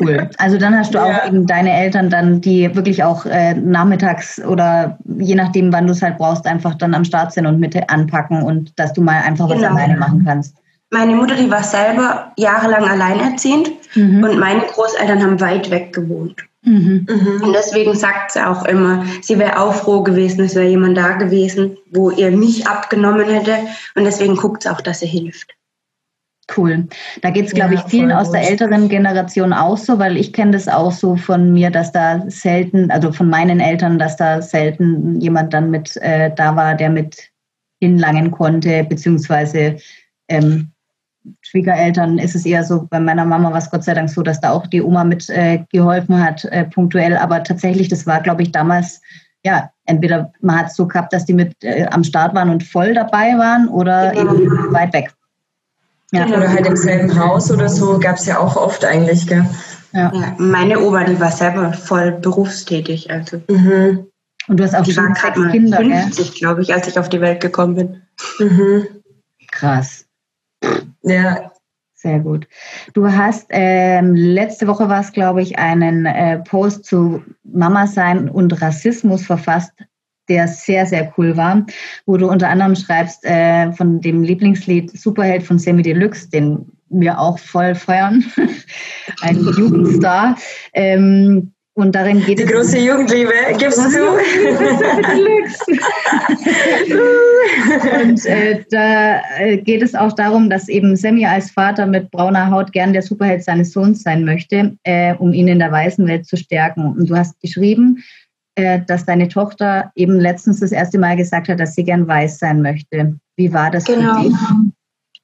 Cool. 0.00 0.28
Also 0.38 0.58
dann 0.58 0.76
hast 0.76 0.94
du 0.94 0.98
ja. 0.98 1.04
auch 1.04 1.26
eben 1.26 1.46
deine 1.46 1.72
Eltern 1.72 2.10
dann, 2.10 2.40
die 2.40 2.74
wirklich 2.74 3.04
auch 3.04 3.26
äh, 3.26 3.54
nachmittags 3.54 4.40
oder 4.44 4.98
je 5.18 5.34
nachdem, 5.34 5.72
wann 5.72 5.86
du 5.86 5.92
es 5.92 6.02
halt 6.02 6.18
brauchst, 6.18 6.46
einfach 6.46 6.74
dann 6.74 6.94
am 6.94 7.04
Start 7.04 7.32
sind 7.32 7.46
und 7.46 7.60
mit 7.60 7.74
anpacken 7.90 8.42
und 8.42 8.72
dass 8.78 8.92
du 8.92 9.02
mal 9.02 9.22
einfach 9.22 9.48
genau. 9.48 9.60
was 9.60 9.70
alleine 9.70 9.96
machen 9.96 10.24
kannst. 10.24 10.56
Meine 10.90 11.14
Mutter, 11.14 11.34
die 11.34 11.50
war 11.50 11.62
selber 11.62 12.32
jahrelang 12.36 12.88
alleinerziehend 12.88 13.70
mhm. 13.94 14.22
und 14.22 14.38
meine 14.38 14.60
Großeltern 14.60 15.22
haben 15.22 15.40
weit 15.40 15.70
weg 15.70 15.92
gewohnt. 15.92 16.36
Mhm. 16.62 17.06
Mhm. 17.08 17.42
Und 17.42 17.52
deswegen 17.52 17.94
sagt 17.94 18.32
sie 18.32 18.46
auch 18.46 18.64
immer, 18.64 19.04
sie 19.20 19.38
wäre 19.38 19.60
auch 19.60 19.74
froh 19.74 20.02
gewesen, 20.02 20.44
es 20.44 20.54
wäre 20.54 20.66
jemand 20.66 20.96
da 20.96 21.12
gewesen, 21.12 21.76
wo 21.90 22.10
ihr 22.10 22.30
mich 22.30 22.66
abgenommen 22.66 23.28
hätte. 23.28 23.56
Und 23.94 24.04
deswegen 24.04 24.36
guckt 24.36 24.62
sie 24.62 24.70
auch, 24.70 24.80
dass 24.80 25.00
sie 25.00 25.06
hilft. 25.06 25.54
Cool. 26.56 26.86
Da 27.22 27.30
geht 27.30 27.46
es, 27.46 27.52
glaube 27.52 27.74
ja, 27.74 27.80
ich, 27.80 27.90
vielen 27.90 28.12
aus 28.12 28.30
der 28.30 28.48
älteren 28.48 28.88
Generation 28.88 29.52
auch 29.52 29.78
so, 29.78 29.98
weil 29.98 30.16
ich 30.16 30.32
kenne 30.32 30.50
das 30.50 30.68
auch 30.68 30.92
so 30.92 31.16
von 31.16 31.52
mir, 31.52 31.70
dass 31.70 31.90
da 31.90 32.22
selten, 32.28 32.90
also 32.90 33.12
von 33.12 33.30
meinen 33.30 33.60
Eltern, 33.60 33.98
dass 33.98 34.16
da 34.16 34.42
selten 34.42 35.20
jemand 35.20 35.54
dann 35.54 35.70
mit 35.70 35.96
äh, 35.96 36.30
da 36.34 36.54
war, 36.54 36.74
der 36.74 36.90
mit 36.90 37.30
hinlangen 37.80 38.30
konnte, 38.30 38.84
beziehungsweise 38.84 39.78
ähm, 40.28 40.70
Schwiegereltern 41.40 42.18
ist 42.18 42.34
es 42.34 42.44
eher 42.44 42.64
so, 42.64 42.86
bei 42.90 43.00
meiner 43.00 43.24
Mama 43.24 43.50
war 43.50 43.58
es 43.58 43.70
Gott 43.70 43.84
sei 43.84 43.94
Dank 43.94 44.10
so, 44.10 44.22
dass 44.22 44.40
da 44.40 44.50
auch 44.50 44.66
die 44.66 44.82
Oma 44.82 45.04
mit 45.04 45.28
äh, 45.30 45.64
geholfen 45.72 46.22
hat, 46.22 46.44
äh, 46.46 46.64
punktuell. 46.64 47.16
Aber 47.16 47.42
tatsächlich, 47.42 47.88
das 47.88 48.06
war, 48.06 48.20
glaube 48.20 48.42
ich, 48.42 48.52
damals, 48.52 49.00
ja, 49.44 49.70
entweder 49.86 50.32
man 50.40 50.58
hat 50.58 50.66
es 50.66 50.76
so 50.76 50.86
gehabt, 50.86 51.12
dass 51.12 51.24
die 51.24 51.32
mit 51.32 51.54
äh, 51.62 51.86
am 51.90 52.04
Start 52.04 52.34
waren 52.34 52.50
und 52.50 52.62
voll 52.62 52.92
dabei 52.92 53.38
waren 53.38 53.68
oder 53.68 54.12
genau. 54.12 54.34
eben 54.34 54.72
weit 54.72 54.92
weg. 54.92 55.14
Ja. 56.14 56.26
Oder 56.26 56.48
halt 56.48 56.66
im 56.66 56.76
selben 56.76 57.18
Haus 57.18 57.50
oder 57.50 57.68
so 57.68 57.98
gab 57.98 58.16
es 58.16 58.26
ja 58.26 58.38
auch 58.38 58.56
oft 58.56 58.84
eigentlich, 58.84 59.26
gell? 59.26 59.44
Ja. 59.92 60.12
ja. 60.14 60.34
Meine 60.38 60.80
Oma, 60.80 61.04
die 61.04 61.18
war 61.18 61.32
selber 61.32 61.72
voll 61.72 62.12
berufstätig. 62.12 63.10
Also. 63.10 63.42
Mhm. 63.48 64.06
Und 64.46 64.60
du 64.60 64.64
hast 64.64 64.74
auch 64.74 64.82
die 64.82 64.92
schon 64.92 65.14
sechs 65.14 65.50
Kinder, 65.50 65.78
50, 65.78 66.34
glaube 66.34 66.62
ich, 66.62 66.72
als 66.72 66.86
ich 66.86 66.98
auf 66.98 67.08
die 67.08 67.20
Welt 67.20 67.40
gekommen 67.40 67.74
bin. 67.74 68.02
Mhm. 68.38 68.86
Krass. 69.50 70.06
Ja. 71.02 71.50
Sehr 71.94 72.20
gut. 72.20 72.46
Du 72.92 73.10
hast 73.10 73.46
ähm, 73.48 74.14
letzte 74.14 74.66
Woche 74.66 74.90
war 74.90 75.00
es, 75.00 75.12
glaube 75.12 75.40
ich, 75.40 75.58
einen 75.58 76.04
äh, 76.04 76.38
Post 76.40 76.84
zu 76.84 77.22
Mama 77.44 77.86
sein 77.86 78.28
und 78.28 78.60
Rassismus 78.60 79.24
verfasst 79.24 79.72
der 80.28 80.48
sehr, 80.48 80.86
sehr 80.86 81.12
cool 81.16 81.36
war, 81.36 81.64
wo 82.06 82.16
du 82.16 82.28
unter 82.28 82.48
anderem 82.48 82.76
schreibst 82.76 83.24
äh, 83.24 83.72
von 83.72 84.00
dem 84.00 84.22
Lieblingslied 84.22 84.98
Superheld 84.98 85.42
von 85.42 85.58
Sammy 85.58 85.82
Deluxe, 85.82 86.30
den 86.30 86.64
wir 86.90 87.18
auch 87.18 87.38
voll 87.38 87.74
feiern, 87.74 88.24
ein 89.22 89.36
Jugendstar. 89.56 90.36
Ähm, 90.72 91.50
und 91.76 91.96
darin 91.96 92.24
geht 92.24 92.38
Die 92.38 92.44
es. 92.44 92.48
Die 92.48 92.54
große 92.54 92.78
Jugendliebe, 92.78 93.32
gibst 93.58 93.78
du 93.78 93.90
zu? 93.90 93.98
und 98.04 98.24
äh, 98.26 98.64
da 98.70 99.20
äh, 99.40 99.56
geht 99.56 99.82
es 99.82 99.96
auch 99.96 100.12
darum, 100.12 100.48
dass 100.48 100.68
eben 100.68 100.94
Sammy 100.94 101.26
als 101.26 101.50
Vater 101.50 101.86
mit 101.86 102.12
brauner 102.12 102.48
Haut 102.48 102.72
gern 102.72 102.92
der 102.92 103.02
Superheld 103.02 103.42
seines 103.42 103.72
Sohns 103.72 104.04
sein 104.04 104.24
möchte, 104.24 104.76
äh, 104.84 105.14
um 105.14 105.32
ihn 105.32 105.48
in 105.48 105.58
der 105.58 105.72
weißen 105.72 106.06
Welt 106.06 106.26
zu 106.26 106.36
stärken. 106.36 106.94
Und 106.96 107.10
du 107.10 107.16
hast 107.16 107.40
geschrieben, 107.40 108.04
äh, 108.56 108.80
dass 108.86 109.04
deine 109.04 109.28
Tochter 109.28 109.90
eben 109.94 110.20
letztens 110.20 110.60
das 110.60 110.72
erste 110.72 110.98
Mal 110.98 111.16
gesagt 111.16 111.48
hat, 111.48 111.58
dass 111.58 111.74
sie 111.74 111.84
gern 111.84 112.06
weiß 112.06 112.38
sein 112.38 112.62
möchte. 112.62 113.16
Wie 113.36 113.52
war 113.52 113.70
das 113.70 113.84
genau. 113.84 114.22
für 114.22 114.28
dich? 114.28 114.36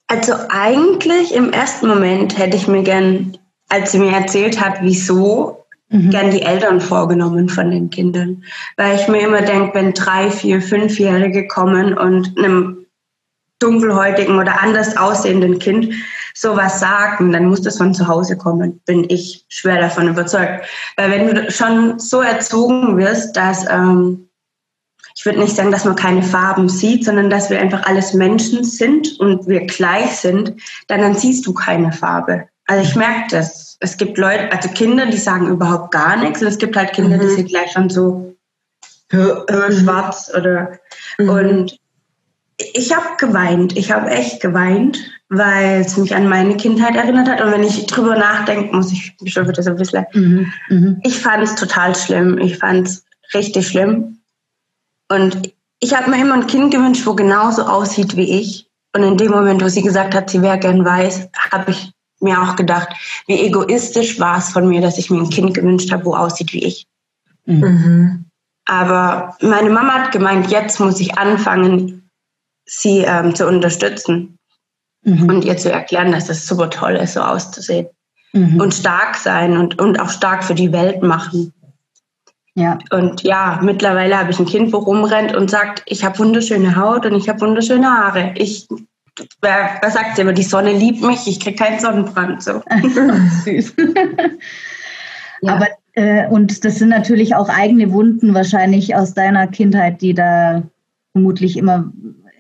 Also 0.09 0.35
eigentlich 0.49 1.35
im 1.35 1.53
ersten 1.53 1.87
Moment 1.87 2.37
hätte 2.37 2.57
ich 2.57 2.67
mir 2.67 2.83
gern, 2.83 3.39
als 3.69 3.93
sie 3.93 4.01
mir 4.01 4.11
erzählt 4.11 4.61
hat, 4.61 4.79
wieso, 4.83 5.65
mhm. 5.91 6.11
gern 6.11 6.33
die 6.33 6.43
Eltern 6.43 6.81
vorgenommen 6.81 7.49
von 7.49 7.71
den 7.71 7.91
Kindern. 7.91 8.43
Weil 8.77 8.97
ich 8.97 9.07
mir 9.07 9.21
immer 9.21 9.43
denke, 9.43 9.75
wenn 9.75 9.93
drei, 9.93 10.31
vier, 10.31 10.61
fünfjährige 10.61 11.47
kommen 11.47 11.97
und 11.97 12.37
einem 12.37 12.87
dunkelhäutigen 13.61 14.39
oder 14.39 14.61
anders 14.61 14.97
aussehenden 14.97 15.61
Kind 15.61 15.95
sowas 16.35 16.81
sagen, 16.81 17.33
dann 17.33 17.47
muss 17.47 17.63
das 17.63 17.79
von 17.79 17.95
zu 17.95 18.09
Hause 18.09 18.37
kommen, 18.37 18.81
bin 18.87 19.09
ich 19.09 19.45
schwer 19.49 19.81
davon 19.81 20.09
überzeugt. 20.09 20.65
Weil 20.97 21.11
wenn 21.11 21.35
du 21.35 21.51
schon 21.51 21.99
so 21.99 22.21
erzogen 22.21 22.97
wirst, 22.99 23.37
dass, 23.37 23.69
ähm, 23.69 24.29
ich 25.15 25.25
würde 25.27 25.41
nicht 25.41 25.57
sagen, 25.57 25.73
dass 25.73 25.85
man 25.85 25.97
keine 25.97 26.23
Farben 26.23 26.69
sieht, 26.69 27.05
sondern 27.05 27.31
dass 27.31 27.51
wir 27.51 27.61
einfach 27.61 27.85
alles 27.87 28.15
Menschen 28.15 28.65
sind 28.65 29.19
und 29.21 29.47
wir 29.49 29.67
gleich 29.67 30.17
sind, 30.17 30.55
dann, 30.87 31.01
dann 31.01 31.15
siehst 31.15 31.47
du 31.47 31.53
keine 31.53 31.93
Farbe. 31.93 32.49
Also 32.67 32.89
ich 32.89 32.97
merke 32.97 33.27
das. 33.31 33.77
Es 33.81 33.97
gibt 33.97 34.17
Leute, 34.19 34.53
also 34.53 34.69
Kinder, 34.69 35.07
die 35.07 35.17
sagen 35.17 35.49
überhaupt 35.49 35.91
gar 35.91 36.17
nichts 36.17 36.41
und 36.41 36.49
es 36.49 36.59
gibt 36.59 36.77
halt 36.77 36.93
Kinder, 36.93 37.17
mhm. 37.17 37.21
die 37.21 37.29
sind 37.29 37.49
gleich 37.49 37.73
schon 37.73 37.91
so 37.91 38.37
schwarz 39.11 40.31
oder 40.37 40.79
mhm. 41.19 41.29
und 41.29 41.80
ich 42.75 42.95
habe 42.95 43.17
geweint. 43.19 43.77
Ich 43.77 43.91
habe 43.93 44.11
echt 44.11 44.41
geweint, 44.41 44.99
weil 45.29 45.81
es 45.81 45.97
mich 45.97 46.15
an 46.15 46.29
meine 46.29 46.57
Kindheit 46.57 46.97
erinnert 46.97 47.29
hat. 47.29 47.41
Und 47.41 47.53
wenn 47.53 47.63
ich 47.63 47.87
drüber 47.87 48.17
nachdenke, 48.17 48.75
muss 48.75 48.93
ich 48.93 49.15
schon 49.27 49.49
wieder 49.49 49.63
so 49.63 49.71
ein 49.71 49.77
bisschen. 49.77 50.07
Mhm. 50.13 50.53
Mhm. 50.69 51.01
Ich 51.05 51.19
fand 51.19 51.43
es 51.43 51.55
total 51.55 51.95
schlimm. 51.95 52.39
Ich 52.39 52.59
fand 52.59 52.89
es 52.89 53.05
richtig 53.35 53.69
schlimm. 53.69 54.19
Und 55.09 55.53
ich 55.81 55.97
habe 55.97 56.11
mir 56.11 56.21
immer 56.21 56.35
ein 56.35 56.47
Kind 56.47 56.73
gewünscht, 56.73 57.07
wo 57.07 57.15
genauso 57.15 57.63
aussieht 57.63 58.17
wie 58.17 58.41
ich. 58.41 58.69
Und 58.95 59.03
in 59.03 59.17
dem 59.17 59.31
Moment, 59.31 59.63
wo 59.63 59.69
sie 59.69 59.83
gesagt 59.83 60.15
hat, 60.15 60.31
sie 60.31 60.43
wäre 60.43 60.59
gern 60.59 60.85
weiß, 60.85 61.29
habe 61.53 61.71
ich 61.71 61.93
mir 62.21 62.41
auch 62.41 62.57
gedacht, 62.57 62.89
wie 63.27 63.41
egoistisch 63.41 64.21
war 64.21 64.39
es 64.39 64.51
von 64.51 64.69
mir, 64.69 64.81
dass 64.81 64.99
ich 64.99 65.11
mir 65.11 65.21
ein 65.21 65.31
Kind 65.31 65.55
gewünscht 65.55 65.91
habe, 65.93 66.05
wo 66.05 66.15
aussieht 66.15 66.53
wie 66.53 66.65
ich. 66.65 66.87
Mhm. 67.47 68.27
Aber 68.67 69.37
meine 69.41 69.71
Mama 69.71 69.95
hat 69.95 70.13
gemeint, 70.13 70.51
jetzt 70.51 70.81
muss 70.81 71.01
ich 71.01 71.17
anfangen, 71.19 72.10
sie 72.71 73.01
ähm, 73.01 73.35
zu 73.35 73.47
unterstützen 73.49 74.39
mhm. 75.03 75.29
und 75.29 75.45
ihr 75.45 75.57
zu 75.57 75.73
erklären, 75.73 76.13
dass 76.13 76.29
es 76.29 76.47
super 76.47 76.71
toll 76.71 76.93
ist, 76.93 77.15
so 77.15 77.21
auszusehen. 77.21 77.89
Mhm. 78.33 78.61
Und 78.61 78.75
stark 78.75 79.17
sein 79.17 79.57
und, 79.57 79.81
und 79.81 79.99
auch 79.99 80.09
stark 80.09 80.45
für 80.45 80.55
die 80.55 80.73
Welt 80.73 81.03
machen. 81.03 81.53
Ja. 82.55 82.79
Und 82.91 83.23
ja, 83.23 83.59
mittlerweile 83.63 84.17
habe 84.17 84.31
ich 84.31 84.39
ein 84.39 84.47
Kind, 84.47 84.73
wo 84.73 84.79
rumrennt 84.79 85.35
und 85.35 85.51
sagt, 85.51 85.83
ich 85.87 86.05
habe 86.05 86.19
wunderschöne 86.21 86.77
Haut 86.77 87.07
und 87.07 87.15
ich 87.17 87.29
habe 87.29 87.41
wunderschöne 87.41 87.87
Haare. 87.87 88.35
Ich, 88.37 88.69
wer, 89.41 89.79
wer 89.81 89.91
sagt 89.91 90.19
immer, 90.21 90.33
die 90.33 90.45
Sonne 90.45 90.73
liebt 90.73 91.03
mich, 91.03 91.27
ich 91.27 91.41
kriege 91.41 91.57
keinen 91.57 91.81
Sonnenbrand. 91.81 92.43
So. 92.43 92.63
Süß. 93.45 93.75
ja. 95.43 95.55
Aber 95.55 95.67
äh, 95.95 96.29
und 96.29 96.65
das 96.65 96.77
sind 96.77 96.91
natürlich 96.91 97.35
auch 97.35 97.49
eigene 97.49 97.91
Wunden 97.93 98.33
wahrscheinlich 98.33 98.95
aus 98.95 99.15
deiner 99.15 99.49
Kindheit, 99.49 100.01
die 100.03 100.15
da 100.15 100.63
vermutlich 101.13 101.57
immer 101.57 101.93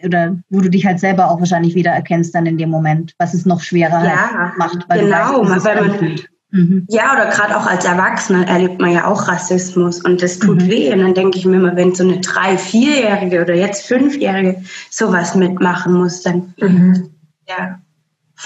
oder 0.04 0.36
wo 0.50 0.60
du 0.60 0.68
dich 0.70 0.86
halt 0.86 1.00
selber 1.00 1.30
auch 1.30 1.38
wahrscheinlich 1.38 1.74
wiedererkennst 1.74 2.34
dann 2.34 2.46
in 2.46 2.58
dem 2.58 2.70
Moment, 2.70 3.14
was 3.18 3.34
es 3.34 3.46
noch 3.46 3.60
schwerer 3.60 4.04
Ja, 4.04 4.30
halt 4.38 4.58
macht, 4.58 4.88
weil 4.88 5.04
genau, 5.04 5.42
du 5.44 5.50
weißt, 5.50 5.64
weil 5.64 5.86
man-. 5.86 6.16
Mhm. 6.52 6.84
Ja, 6.88 7.12
oder 7.14 7.26
gerade 7.30 7.56
auch 7.56 7.66
als 7.66 7.84
Erwachsener 7.84 8.46
erlebt 8.48 8.80
man 8.80 8.90
ja 8.92 9.06
auch 9.06 9.28
Rassismus 9.28 10.02
und 10.02 10.20
das 10.20 10.38
tut 10.40 10.62
Mhm. 10.62 10.68
weh. 10.68 10.92
Und 10.92 10.98
dann 10.98 11.14
denke 11.14 11.38
ich 11.38 11.46
mir 11.46 11.56
immer, 11.56 11.76
wenn 11.76 11.94
so 11.94 12.02
eine 12.02 12.18
drei-, 12.18 12.58
vierjährige 12.58 13.42
oder 13.42 13.54
jetzt 13.54 13.86
fünfjährige 13.86 14.60
sowas 14.90 15.36
mitmachen 15.36 15.92
muss, 15.94 16.22
dann 16.22 16.52
Mhm. 16.58 17.10
ja, 17.48 17.78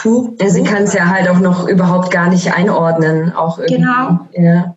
puh. 0.02 0.34
Ja, 0.38 0.48
sie 0.50 0.62
kann 0.64 0.82
es 0.82 0.92
ja 0.92 1.08
halt 1.08 1.28
auch 1.30 1.40
noch 1.40 1.66
überhaupt 1.66 2.10
gar 2.10 2.28
nicht 2.28 2.52
einordnen, 2.54 3.32
auch 3.32 3.58
irgendwie. 3.58 3.76
Genau. 3.76 4.28
Ja. 4.36 4.76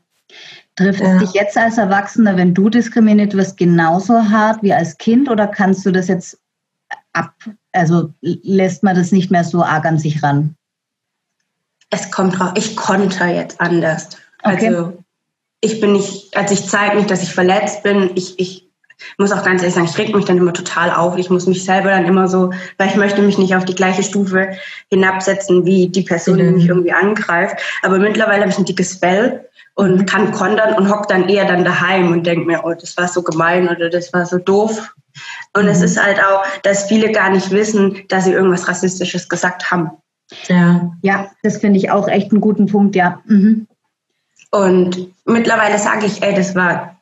Trifft 0.78 1.02
Ja. 1.02 1.16
es 1.16 1.20
dich 1.24 1.34
jetzt 1.34 1.58
als 1.58 1.78
Erwachsener, 1.78 2.38
wenn 2.38 2.54
du 2.54 2.70
diskriminiert 2.70 3.36
wirst, 3.36 3.58
genauso 3.58 4.30
hart 4.30 4.64
wie 4.64 4.74
als 4.74 4.98
Kind 4.98 5.28
oder 5.30 5.48
kannst 5.48 5.86
du 5.86 5.92
das 5.92 6.08
jetzt 6.08 6.38
ab, 7.18 7.34
also 7.72 8.14
lässt 8.22 8.84
man 8.84 8.96
das 8.96 9.12
nicht 9.12 9.32
mehr 9.32 9.44
so 9.44 9.64
arg 9.64 9.86
an 9.86 10.00
sich 10.00 10.24
ran? 10.24 10.56
Es 11.90 12.12
kommt 12.12 12.38
drauf. 12.38 12.52
Ich 12.56 12.76
konnte 12.76 13.26
jetzt 13.26 13.60
anders. 13.62 14.10
Okay. 14.44 14.68
Also 14.68 15.04
ich 15.62 15.80
bin 15.80 15.94
nicht, 15.94 16.36
also 16.36 16.54
ich 16.54 16.68
zeige 16.68 16.98
nicht, 16.98 17.10
dass 17.10 17.24
ich 17.24 17.34
verletzt 17.34 17.84
bin. 17.84 18.12
Ich, 18.16 18.40
ich 18.40 18.67
muss 19.18 19.32
auch 19.32 19.44
ganz 19.44 19.62
ehrlich 19.62 19.76
sagen, 19.76 19.88
ich 19.90 19.98
reg 19.98 20.16
mich 20.16 20.26
dann 20.26 20.38
immer 20.38 20.54
total 20.54 20.92
auf. 20.92 21.18
Ich 21.18 21.30
muss 21.30 21.48
mich 21.48 21.64
selber 21.64 21.90
dann 21.90 22.06
immer 22.06 22.28
so, 22.28 22.52
weil 22.78 22.90
ich 22.90 22.96
möchte 22.96 23.22
mich 23.22 23.38
nicht 23.38 23.56
auf 23.56 23.66
die 23.66 23.76
gleiche 23.76 24.04
Stufe 24.04 24.50
hinabsetzen, 24.90 25.66
wie 25.66 25.88
die 25.90 26.02
Person, 26.04 26.38
die 26.38 26.44
Mhm. 26.44 26.54
mich 26.56 26.68
irgendwie 26.68 26.94
angreift. 26.94 27.58
Aber 27.84 28.00
mittlerweile 28.00 28.42
habe 28.42 28.52
ich 28.52 28.58
ein 28.58 28.66
dickes 28.66 28.96
Fell 28.96 29.46
und 29.76 30.06
kann 30.10 30.32
kontern 30.32 30.74
und 30.76 30.90
hock 30.90 31.08
dann 31.08 31.30
eher 31.30 31.46
dann 31.46 31.64
daheim 31.64 32.12
und 32.12 32.26
denke 32.26 32.46
mir, 32.46 32.62
oh, 32.66 32.74
das 32.74 32.98
war 32.98 33.08
so 33.08 33.22
gemein 33.22 33.70
oder 33.70 33.90
das 33.90 34.12
war 34.14 34.26
so 34.26 34.38
doof. 34.40 34.94
Und 35.54 35.68
es 35.68 35.80
Mhm. 35.80 35.86
ist 35.86 36.04
halt 36.04 36.20
auch, 36.20 36.44
dass 36.64 36.86
viele 36.86 37.12
gar 37.12 37.30
nicht 37.30 37.52
wissen, 37.52 38.04
dass 38.10 38.26
sie 38.26 38.34
irgendwas 38.34 38.68
Rassistisches 38.68 39.30
gesagt 39.30 39.70
haben. 39.72 39.92
Ja. 40.48 40.92
Ja, 41.02 41.32
das 41.44 41.58
finde 41.58 41.78
ich 41.78 41.90
auch 41.92 42.08
echt 42.08 42.32
einen 42.32 42.42
guten 42.42 42.66
Punkt, 42.66 42.96
ja. 42.96 43.22
Mhm. 43.26 43.68
Und 44.52 45.08
mittlerweile 45.26 45.78
sage 45.78 46.06
ich, 46.06 46.22
ey, 46.24 46.34
das 46.36 46.56
war 46.56 46.97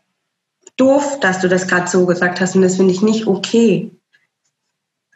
doof, 0.78 1.20
dass 1.20 1.40
du 1.40 1.48
das 1.48 1.68
gerade 1.68 1.88
so 1.88 2.06
gesagt 2.06 2.42
hast 2.42 2.56
und 2.56 2.62
das 2.62 2.76
finde 2.76 2.94
ich 2.94 3.02
nicht 3.02 3.28
okay. 3.28 3.92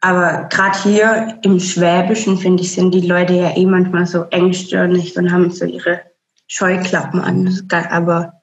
Aber 0.01 0.47
gerade 0.49 0.81
hier 0.83 1.39
im 1.41 1.59
Schwäbischen, 1.59 2.37
finde 2.37 2.63
ich, 2.63 2.71
sind 2.71 2.91
die 2.93 3.05
Leute 3.05 3.33
ja 3.33 3.55
eh 3.57 3.65
manchmal 3.65 4.05
so 4.05 4.23
engstirnig 4.29 5.17
und 5.17 5.31
haben 5.31 5.51
so 5.51 5.65
ihre 5.65 6.01
Scheuklappen 6.47 7.19
an. 7.19 7.67
Aber 7.89 8.33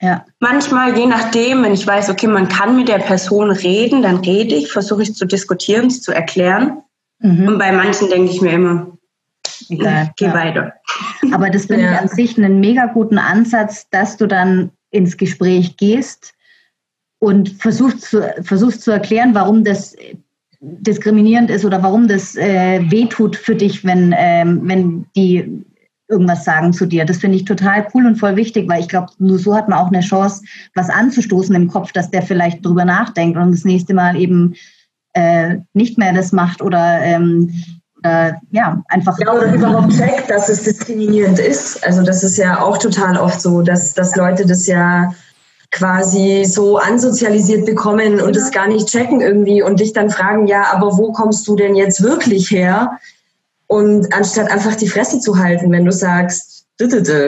Ja. 0.00 0.24
manchmal, 0.38 0.96
je 0.96 1.06
nachdem, 1.06 1.64
wenn 1.64 1.74
ich 1.74 1.86
weiß, 1.86 2.08
okay, 2.08 2.28
man 2.28 2.48
kann 2.48 2.76
mit 2.76 2.88
der 2.88 2.98
Person 2.98 3.50
reden, 3.50 4.02
dann 4.02 4.16
rede 4.18 4.54
ich, 4.54 4.70
versuche 4.70 5.02
ich 5.02 5.14
zu 5.14 5.26
diskutieren, 5.26 5.88
es 5.88 6.02
zu 6.02 6.12
erklären. 6.12 6.82
Mhm. 7.18 7.48
Und 7.48 7.58
bei 7.58 7.72
manchen 7.72 8.08
denke 8.08 8.30
ich 8.30 8.40
mir 8.40 8.52
immer, 8.52 8.86
Egal. 9.68 10.12
geh 10.16 10.26
ja. 10.26 10.34
weiter. 10.34 10.72
Aber 11.32 11.50
das 11.50 11.66
finde 11.66 11.84
Ja. 11.84 11.92
ich 11.92 11.98
an 11.98 12.08
sich 12.08 12.38
einen 12.38 12.60
mega 12.60 12.86
guten 12.86 13.18
Ansatz, 13.18 13.88
dass 13.90 14.16
du 14.16 14.26
dann 14.28 14.70
ins 14.90 15.16
Gespräch 15.16 15.76
gehst 15.76 16.34
und 17.22 17.50
versuchst 17.50 18.00
zu, 18.02 18.20
versuchst 18.42 18.82
zu 18.82 18.90
erklären, 18.90 19.32
warum 19.32 19.62
das 19.62 19.94
diskriminierend 20.60 21.50
ist 21.50 21.64
oder 21.64 21.80
warum 21.80 22.08
das 22.08 22.34
äh, 22.34 22.80
wehtut 22.90 23.36
für 23.36 23.54
dich, 23.54 23.84
wenn, 23.84 24.12
ähm, 24.18 24.60
wenn 24.64 25.06
die 25.14 25.64
irgendwas 26.08 26.44
sagen 26.44 26.72
zu 26.72 26.84
dir. 26.84 27.04
Das 27.04 27.18
finde 27.18 27.36
ich 27.36 27.44
total 27.44 27.86
cool 27.94 28.06
und 28.06 28.16
voll 28.16 28.34
wichtig, 28.34 28.68
weil 28.68 28.80
ich 28.80 28.88
glaube, 28.88 29.12
nur 29.18 29.38
so 29.38 29.54
hat 29.54 29.68
man 29.68 29.78
auch 29.78 29.86
eine 29.86 30.00
Chance, 30.00 30.42
was 30.74 30.90
anzustoßen 30.90 31.54
im 31.54 31.68
Kopf, 31.68 31.92
dass 31.92 32.10
der 32.10 32.22
vielleicht 32.22 32.66
drüber 32.66 32.84
nachdenkt 32.84 33.38
und 33.38 33.52
das 33.52 33.64
nächste 33.64 33.94
Mal 33.94 34.16
eben 34.16 34.54
äh, 35.12 35.58
nicht 35.74 35.98
mehr 35.98 36.12
das 36.12 36.32
macht 36.32 36.60
oder 36.60 37.02
ähm, 37.02 37.54
äh, 38.02 38.32
ja, 38.50 38.82
einfach. 38.88 39.16
Ja, 39.20 39.32
oder 39.32 39.54
überhaupt 39.54 39.96
checkt, 39.96 40.28
dass 40.28 40.48
es 40.48 40.64
diskriminierend 40.64 41.38
ist. 41.38 41.86
Also 41.86 42.02
das 42.02 42.24
ist 42.24 42.36
ja 42.36 42.60
auch 42.60 42.78
total 42.78 43.16
oft 43.16 43.40
so, 43.40 43.62
dass, 43.62 43.94
dass 43.94 44.16
Leute 44.16 44.44
das 44.44 44.66
ja 44.66 45.12
quasi 45.72 46.44
so 46.44 46.76
ansozialisiert 46.76 47.66
bekommen 47.66 48.20
und 48.20 48.36
es 48.36 48.52
gar 48.52 48.68
nicht 48.68 48.88
checken 48.88 49.20
irgendwie 49.20 49.62
und 49.62 49.80
dich 49.80 49.92
dann 49.92 50.10
fragen, 50.10 50.46
ja, 50.46 50.70
aber 50.72 50.98
wo 50.98 51.12
kommst 51.12 51.48
du 51.48 51.56
denn 51.56 51.74
jetzt 51.74 52.02
wirklich 52.02 52.50
her? 52.50 52.98
Und 53.66 54.12
anstatt 54.14 54.50
einfach 54.50 54.76
die 54.76 54.88
Fresse 54.88 55.18
zu 55.18 55.38
halten, 55.38 55.72
wenn 55.72 55.86
du 55.86 55.92
sagst, 55.92 56.66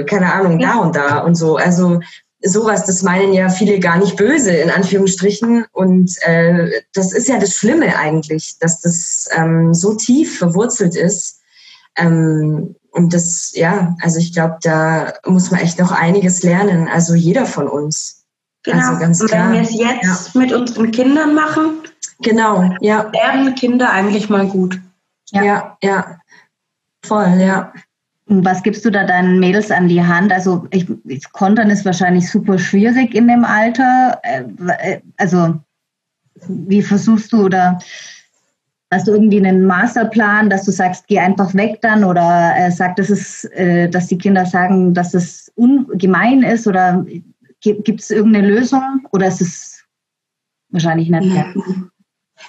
keine 0.07 0.33
Ahnung, 0.33 0.59
da 0.59 0.77
und 0.77 0.95
da 0.95 1.19
und 1.21 1.37
so. 1.37 1.57
Also 1.57 2.01
sowas, 2.43 2.85
das 2.85 3.03
meinen 3.03 3.33
ja 3.33 3.49
viele 3.49 3.81
gar 3.81 3.99
nicht 3.99 4.17
böse, 4.17 4.53
in 4.53 4.71
Anführungsstrichen. 4.71 5.65
Und 5.73 6.15
äh, 6.23 6.83
das 6.93 7.13
ist 7.13 7.29
ja 7.29 7.39
das 7.39 7.55
Schlimme 7.55 7.97
eigentlich, 7.97 8.59
dass 8.59 8.83
das 8.83 9.29
ähm, 9.35 9.73
so 9.73 9.95
tief 9.95 10.39
verwurzelt 10.39 10.97
ist. 10.97 11.41
Ähm, 11.97 12.77
und 12.91 13.15
das, 13.15 13.53
ja, 13.55 13.97
also 14.03 14.19
ich 14.19 14.35
glaube, 14.35 14.59
da 14.63 15.15
muss 15.25 15.51
man 15.51 15.61
echt 15.61 15.79
noch 15.79 15.93
einiges 15.93 16.43
lernen. 16.43 16.89
Also 16.89 17.15
jeder 17.15 17.47
von 17.47 17.69
uns. 17.69 18.24
Genau. 18.65 18.89
Also 18.89 18.99
ganz 18.99 19.21
und 19.21 19.31
wenn 19.31 19.39
klar. 19.39 19.53
wir 19.53 19.61
es 19.61 19.75
jetzt 19.75 20.35
mit 20.35 20.53
unseren 20.53 20.91
Kindern 20.91 21.35
machen, 21.35 21.83
Genau, 22.21 22.75
ja, 22.81 23.11
lernen 23.13 23.55
Kinder 23.55 23.91
eigentlich 23.91 24.29
mal 24.29 24.47
gut. 24.47 24.81
Ja. 25.31 25.43
ja, 25.43 25.79
ja. 25.83 26.19
Voll, 27.05 27.39
ja. 27.39 27.73
Und 28.27 28.45
Was 28.45 28.63
gibst 28.63 28.85
du 28.85 28.91
da 28.91 29.05
deinen 29.05 29.39
Mädels 29.39 29.71
an 29.71 29.89
die 29.89 30.03
Hand? 30.03 30.33
Also 30.33 30.67
ich, 30.71 30.87
ich, 31.05 31.31
Kontern 31.33 31.71
ist 31.71 31.85
wahrscheinlich 31.85 32.31
super 32.31 32.59
schwierig 32.59 33.15
in 33.15 33.29
dem 33.29 33.45
Alter. 33.45 34.19
Äh, 34.23 34.45
äh, 34.79 35.01
Also 35.19 35.61
wie 36.49 36.83
versuchst 36.83 37.33
du 37.33 37.45
oder 37.45 37.79
hast 38.91 39.09
du 39.09 39.13
irgendwie 39.13 39.45
einen 39.45 39.67
Masterplan, 39.67 40.49
dass 40.49 40.65
du 40.65 40.71
sagst, 40.71 41.07
geh 41.07 41.19
einfach 41.19 41.53
weg 41.55 41.81
dann 41.83 42.05
oder 42.05 42.55
äh, 42.57 42.71
sag, 42.71 42.97
dass 42.97 43.11
es, 43.11 43.45
äh, 43.53 43.89
dass 43.89 44.07
die 44.07 44.19
Kinder 44.19 44.47
sagen, 44.47 44.95
dass 44.95 45.15
es 45.15 45.53
ungemein 45.57 46.43
ist 46.43 46.67
oder 46.67 47.05
gibt 47.65 48.01
es 48.01 48.11
irgendeine 48.11 48.49
Lösung 48.49 49.07
oder 49.13 49.27
ist 49.27 49.41
es 49.41 49.83
wahrscheinlich 50.71 51.09
nicht? 51.09 51.35
Ja. 51.35 51.47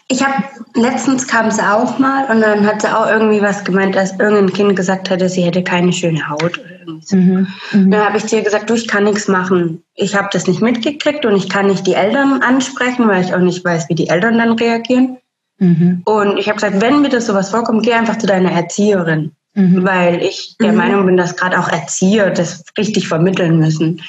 Ich 0.07 0.23
habe 0.23 0.43
letztens 0.73 1.27
kam 1.27 1.49
sie 1.51 1.61
auch 1.61 1.99
mal 1.99 2.25
und 2.29 2.41
dann 2.41 2.65
hat 2.65 2.81
sie 2.81 2.95
auch 2.95 3.07
irgendwie 3.07 3.41
was 3.41 3.63
gemeint, 3.63 3.95
dass 3.95 4.11
irgendein 4.19 4.53
Kind 4.53 4.75
gesagt 4.75 5.09
hatte, 5.09 5.29
sie 5.29 5.43
hätte 5.43 5.63
keine 5.63 5.93
schöne 5.93 6.27
Haut. 6.27 6.59
So. 7.01 7.15
Mhm. 7.15 7.47
Mhm. 7.71 7.91
Dann 7.91 8.05
habe 8.05 8.17
ich 8.17 8.25
zu 8.25 8.35
ihr 8.35 8.43
gesagt, 8.43 8.69
du, 8.69 8.73
ich 8.73 8.87
kann 8.87 9.05
nichts 9.05 9.27
machen. 9.27 9.83
Ich 9.93 10.15
habe 10.15 10.29
das 10.31 10.47
nicht 10.47 10.61
mitgekriegt 10.61 11.25
und 11.25 11.35
ich 11.35 11.49
kann 11.49 11.67
nicht 11.67 11.87
die 11.87 11.93
Eltern 11.93 12.41
ansprechen, 12.41 13.07
weil 13.07 13.23
ich 13.23 13.33
auch 13.33 13.39
nicht 13.39 13.63
weiß, 13.63 13.89
wie 13.89 13.95
die 13.95 14.09
Eltern 14.09 14.37
dann 14.37 14.53
reagieren. 14.53 15.17
Mhm. 15.59 16.01
Und 16.05 16.37
ich 16.37 16.47
habe 16.47 16.55
gesagt, 16.55 16.81
wenn 16.81 17.01
mir 17.01 17.09
das 17.09 17.27
sowas 17.27 17.49
vorkommt, 17.49 17.83
geh 17.83 17.93
einfach 17.93 18.17
zu 18.17 18.27
deiner 18.27 18.51
Erzieherin. 18.51 19.31
Mhm. 19.53 19.85
Weil 19.85 20.21
ich 20.21 20.57
der 20.59 20.73
Mhm. 20.73 20.77
Meinung 20.77 21.05
bin, 21.05 21.17
dass 21.17 21.37
gerade 21.37 21.57
auch 21.57 21.69
Erzieher 21.69 22.29
das 22.29 22.65
richtig 22.77 23.07
vermitteln 23.07 23.57
müssen. 23.57 24.01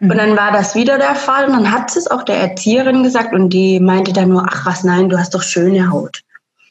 Mhm. 0.00 0.10
Und 0.10 0.16
dann 0.18 0.36
war 0.36 0.52
das 0.52 0.74
wieder 0.74 0.98
der 0.98 1.14
Fall 1.14 1.46
und 1.46 1.52
dann 1.52 1.72
hat 1.72 1.90
sie 1.90 1.98
es 1.98 2.10
auch 2.10 2.22
der 2.22 2.36
Erzieherin 2.36 3.02
gesagt 3.02 3.32
und 3.32 3.50
die 3.50 3.80
meinte 3.80 4.12
dann 4.12 4.28
nur, 4.28 4.46
ach 4.48 4.66
was, 4.66 4.84
nein, 4.84 5.08
du 5.08 5.18
hast 5.18 5.34
doch 5.34 5.42
schöne 5.42 5.90
Haut. 5.90 6.22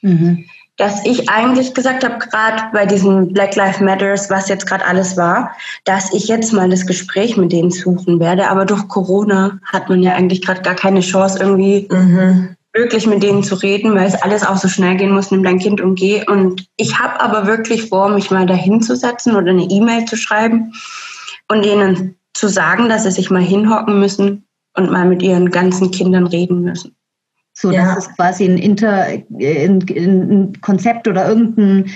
Mhm. 0.02 0.46
Dass 0.78 1.06
ich 1.06 1.30
eigentlich 1.30 1.74
gesagt 1.74 2.04
habe, 2.04 2.20
gerade 2.20 2.64
bei 2.74 2.86
diesen 2.86 3.32
Black 3.32 3.56
Lives 3.56 3.80
Matters, 3.80 4.30
was 4.30 4.50
jetzt 4.50 4.68
gerade 4.68 4.86
alles 4.86 5.16
war, 5.16 5.52
dass 5.86 6.14
ich 6.14 6.28
jetzt 6.28 6.52
mal 6.52 6.70
das 6.70 6.86
Gespräch 6.86 7.38
mit 7.38 7.54
denen 7.54 7.72
suchen 7.72 8.20
werde. 8.20 8.50
Aber 8.50 8.66
durch 8.66 8.86
Corona 8.90 9.58
hat 9.64 9.88
man 9.88 10.04
ja 10.04 10.14
eigentlich 10.14 10.42
gerade 10.42 10.62
gar 10.62 10.76
keine 10.76 11.00
Chance, 11.00 11.40
irgendwie 11.40 11.88
Mhm. 11.90 12.56
wirklich 12.74 13.08
mit 13.08 13.24
denen 13.24 13.42
zu 13.42 13.56
reden, 13.56 13.96
weil 13.96 14.06
es 14.06 14.22
alles 14.22 14.46
auch 14.46 14.58
so 14.58 14.68
schnell 14.68 14.98
gehen 14.98 15.14
muss, 15.14 15.32
nimm 15.32 15.44
dein 15.44 15.60
Kind 15.60 15.80
und 15.80 15.96
geh. 15.96 16.26
Und 16.28 16.68
ich 16.76 17.00
habe 17.00 17.22
aber 17.22 17.48
wirklich 17.48 17.88
vor, 17.88 18.10
mich 18.10 18.30
mal 18.30 18.46
dahin 18.46 18.82
zu 18.82 18.98
setzen 18.98 19.34
oder 19.38 19.52
eine 19.52 19.64
E-Mail 19.64 20.04
zu 20.04 20.18
schreiben 20.18 20.74
und 21.48 21.64
denen 21.64 22.18
zu 22.36 22.48
sagen, 22.50 22.89
dass 22.89 23.04
sie 23.04 23.12
sich 23.12 23.32
mal 23.32 23.41
hinhocken 23.41 24.00
müssen 24.00 24.45
und 24.76 24.91
mal 24.91 25.06
mit 25.06 25.24
ihren 25.24 25.50
ganzen 25.50 25.89
Kindern 25.89 26.28
reden 26.28 26.62
müssen. 26.62 26.95
So, 27.54 27.71
dass 27.71 27.78
Ja. 27.86 27.95
es 27.98 28.10
quasi 28.15 28.43
ein, 28.45 28.58
Inter, 28.58 29.08
äh, 29.39 29.65
ein, 29.65 29.80
ein 29.89 30.62
Konzept 30.62 31.08
oder 31.08 31.28
irgendein, 31.28 31.89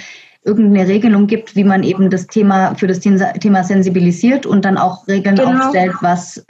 irgendeine 0.45 0.87
Regelung 0.87 1.27
gibt, 1.27 1.57
wie 1.57 1.65
man 1.65 1.83
eben 1.83 2.09
das 2.09 2.25
Thema 2.27 2.73
für 2.75 2.87
das 2.87 3.01
Thema 3.01 3.63
sensibilisiert 3.63 4.45
und 4.45 4.63
dann 4.63 4.77
auch 4.77 5.05
Regeln 5.07 5.35
Genau. 5.35 5.65
aufstellt, 5.65 5.93
was, 6.01 6.43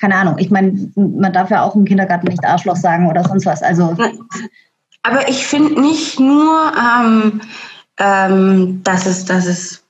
keine 0.00 0.16
Ahnung, 0.16 0.36
ich 0.38 0.50
meine, 0.50 0.90
man 0.96 1.32
darf 1.34 1.50
ja 1.50 1.62
auch 1.62 1.74
im 1.76 1.84
Kindergarten 1.84 2.26
nicht 2.28 2.42
Arschloch 2.42 2.76
sagen 2.76 3.06
oder 3.10 3.22
sonst 3.24 3.44
was. 3.44 3.62
Also, 3.62 3.94
Aber 5.02 5.28
ich 5.28 5.46
finde 5.46 5.78
nicht 5.78 6.18
nur, 6.18 6.72
ähm, 6.78 7.42
ähm, 7.98 8.80
dass, 8.82 9.04
es, 9.04 9.26
dass 9.26 9.44
es 9.44 9.84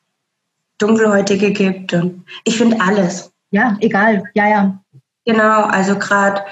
Dunkelhäutige 0.78 1.52
gibt. 1.52 1.92
Und 1.94 2.24
ich 2.44 2.58
finde 2.58 2.80
alles. 2.80 3.30
Ja, 3.54 3.76
egal, 3.80 4.24
ja, 4.34 4.48
ja. 4.48 4.78
Genau, 5.24 5.62
also 5.62 5.96
gerade 5.96 6.42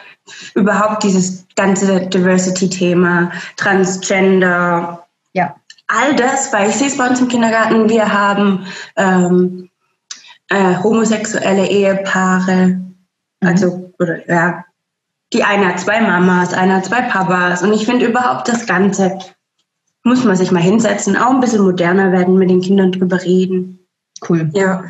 überhaupt 0.54 1.02
dieses 1.02 1.46
ganze 1.56 2.06
Diversity-Thema, 2.06 3.32
Transgender, 3.56 5.04
Ja. 5.34 5.56
all 5.88 6.14
das, 6.14 6.52
weil 6.52 6.70
ich 6.70 6.76
sehe 6.76 6.86
es 6.86 6.96
bei 6.96 7.08
uns 7.08 7.20
im 7.20 7.28
Kindergarten, 7.28 7.88
wir 7.88 8.12
haben 8.12 8.66
ähm, 8.96 9.68
äh, 10.48 10.76
homosexuelle 10.82 11.66
Ehepaare, 11.66 12.80
also 13.40 13.92
oder 13.98 14.26
ja, 14.28 14.64
die 15.32 15.42
eine 15.42 15.66
hat 15.68 15.80
zwei 15.80 16.00
Mamas, 16.00 16.54
einer 16.54 16.76
hat 16.76 16.84
zwei 16.84 17.02
Papas. 17.02 17.62
Und 17.62 17.72
ich 17.72 17.84
finde 17.84 18.06
überhaupt 18.06 18.48
das 18.48 18.66
Ganze 18.66 19.18
muss 20.04 20.24
man 20.24 20.36
sich 20.36 20.50
mal 20.50 20.62
hinsetzen, 20.62 21.16
auch 21.16 21.30
ein 21.30 21.40
bisschen 21.40 21.62
moderner 21.62 22.12
werden, 22.12 22.38
mit 22.38 22.50
den 22.50 22.60
Kindern 22.60 22.92
drüber 22.92 23.22
reden. 23.22 23.78
Cool. 24.28 24.50
Ja. 24.52 24.84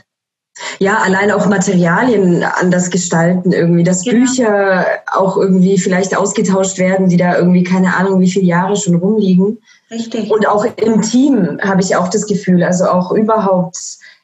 Ja, 0.79 0.99
allein 0.99 1.31
auch 1.31 1.47
Materialien 1.47 2.45
anders 2.45 2.91
gestalten 2.91 3.53
irgendwie, 3.53 3.85
dass 3.85 4.05
genau. 4.05 4.19
Bücher 4.19 4.85
auch 5.13 5.37
irgendwie 5.37 5.79
vielleicht 5.79 6.17
ausgetauscht 6.17 6.79
werden, 6.79 7.09
die 7.09 7.17
da 7.17 7.37
irgendwie 7.37 7.65
keine 7.65 7.97
Ahnung, 7.97 8.21
wie 8.21 8.31
viele 8.31 8.47
Jahre 8.47 8.77
schon 8.77 8.97
rumliegen. 8.97 9.59
Richtig. 9.91 10.31
Und 10.31 10.47
auch 10.47 10.65
im 10.77 11.01
Team 11.03 11.59
habe 11.63 11.81
ich 11.81 11.97
auch 11.97 12.09
das 12.09 12.27
Gefühl, 12.27 12.63
also 12.63 12.87
auch 12.87 13.13
überhaupt 13.13 13.77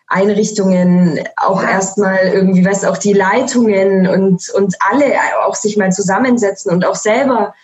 Einrichtungen, 0.07 1.21
auch 1.37 1.63
erstmal 1.63 2.19
irgendwie, 2.33 2.65
was 2.65 2.85
auch 2.85 2.97
die 2.97 3.13
Leitungen 3.13 4.07
und, 4.07 4.49
und 4.51 4.75
alle 4.81 5.05
auch 5.47 5.55
sich 5.55 5.77
mal 5.77 5.93
zusammensetzen 5.93 6.73
und 6.73 6.87
auch 6.87 6.95
selber 6.95 7.55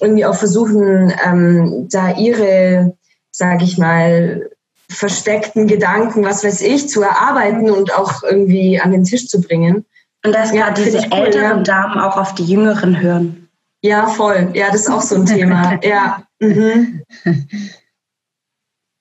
irgendwie 0.00 0.26
auch 0.26 0.34
versuchen, 0.34 1.12
ähm, 1.24 1.88
da 1.90 2.16
ihre, 2.16 2.94
sage 3.30 3.64
ich 3.64 3.78
mal, 3.78 4.50
versteckten 4.94 5.66
Gedanken, 5.66 6.24
was 6.24 6.44
weiß 6.44 6.62
ich, 6.62 6.88
zu 6.88 7.02
erarbeiten 7.02 7.70
und 7.70 7.92
auch 7.94 8.22
irgendwie 8.22 8.80
an 8.80 8.92
den 8.92 9.04
Tisch 9.04 9.28
zu 9.28 9.40
bringen. 9.40 9.84
Und 10.24 10.34
dass 10.34 10.52
ja, 10.52 10.70
diese 10.70 10.98
cool, 10.98 11.12
älteren 11.12 11.58
ja. 11.58 11.62
Damen 11.62 12.00
auch 12.00 12.16
auf 12.16 12.34
die 12.34 12.44
jüngeren 12.44 13.00
hören. 13.00 13.48
Ja, 13.82 14.06
voll. 14.06 14.50
Ja, 14.54 14.68
das 14.70 14.82
ist 14.82 14.90
auch 14.90 15.02
so 15.02 15.16
ein 15.16 15.26
Thema. 15.26 15.78
ja. 15.82 16.22
Mhm. 16.40 17.02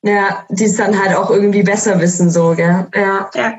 Ja, 0.04 0.46
die 0.50 0.66
es 0.66 0.76
dann 0.76 1.02
halt 1.02 1.16
auch 1.16 1.30
irgendwie 1.30 1.64
besser 1.64 2.00
wissen, 2.02 2.30
so, 2.30 2.54
gell? 2.56 2.88
Ja. 2.94 3.30
ja. 3.34 3.54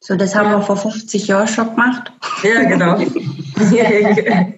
So, 0.00 0.14
das 0.14 0.34
haben 0.34 0.50
ja. 0.50 0.58
wir 0.58 0.62
vor 0.62 0.76
50 0.76 1.26
Jahren 1.26 1.48
schon 1.48 1.70
gemacht. 1.70 2.12
Ja, 2.42 2.62
genau. 2.64 2.98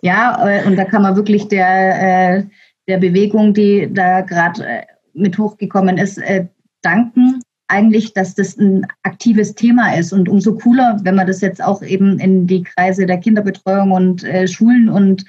ja, 0.00 0.48
äh, 0.48 0.64
und 0.64 0.76
da 0.76 0.86
kann 0.86 1.02
man 1.02 1.16
wirklich 1.16 1.48
der, 1.48 2.38
äh, 2.38 2.44
der 2.88 2.96
Bewegung, 2.96 3.52
die 3.52 3.92
da 3.92 4.22
gerade 4.22 4.66
äh, 4.66 4.82
mit 5.14 5.38
hochgekommen 5.38 5.98
ist, 5.98 6.18
äh, 6.18 6.46
danken 6.82 7.42
eigentlich, 7.70 8.12
dass 8.14 8.34
das 8.34 8.56
ein 8.58 8.86
aktives 9.04 9.54
Thema 9.54 9.94
ist. 9.94 10.12
Und 10.12 10.28
umso 10.28 10.56
cooler, 10.56 10.98
wenn 11.02 11.14
man 11.14 11.26
das 11.26 11.40
jetzt 11.40 11.62
auch 11.62 11.82
eben 11.82 12.18
in 12.18 12.46
die 12.46 12.64
Kreise 12.64 13.06
der 13.06 13.18
Kinderbetreuung 13.18 13.92
und 13.92 14.24
äh, 14.24 14.48
Schulen 14.48 14.88
und 14.88 15.24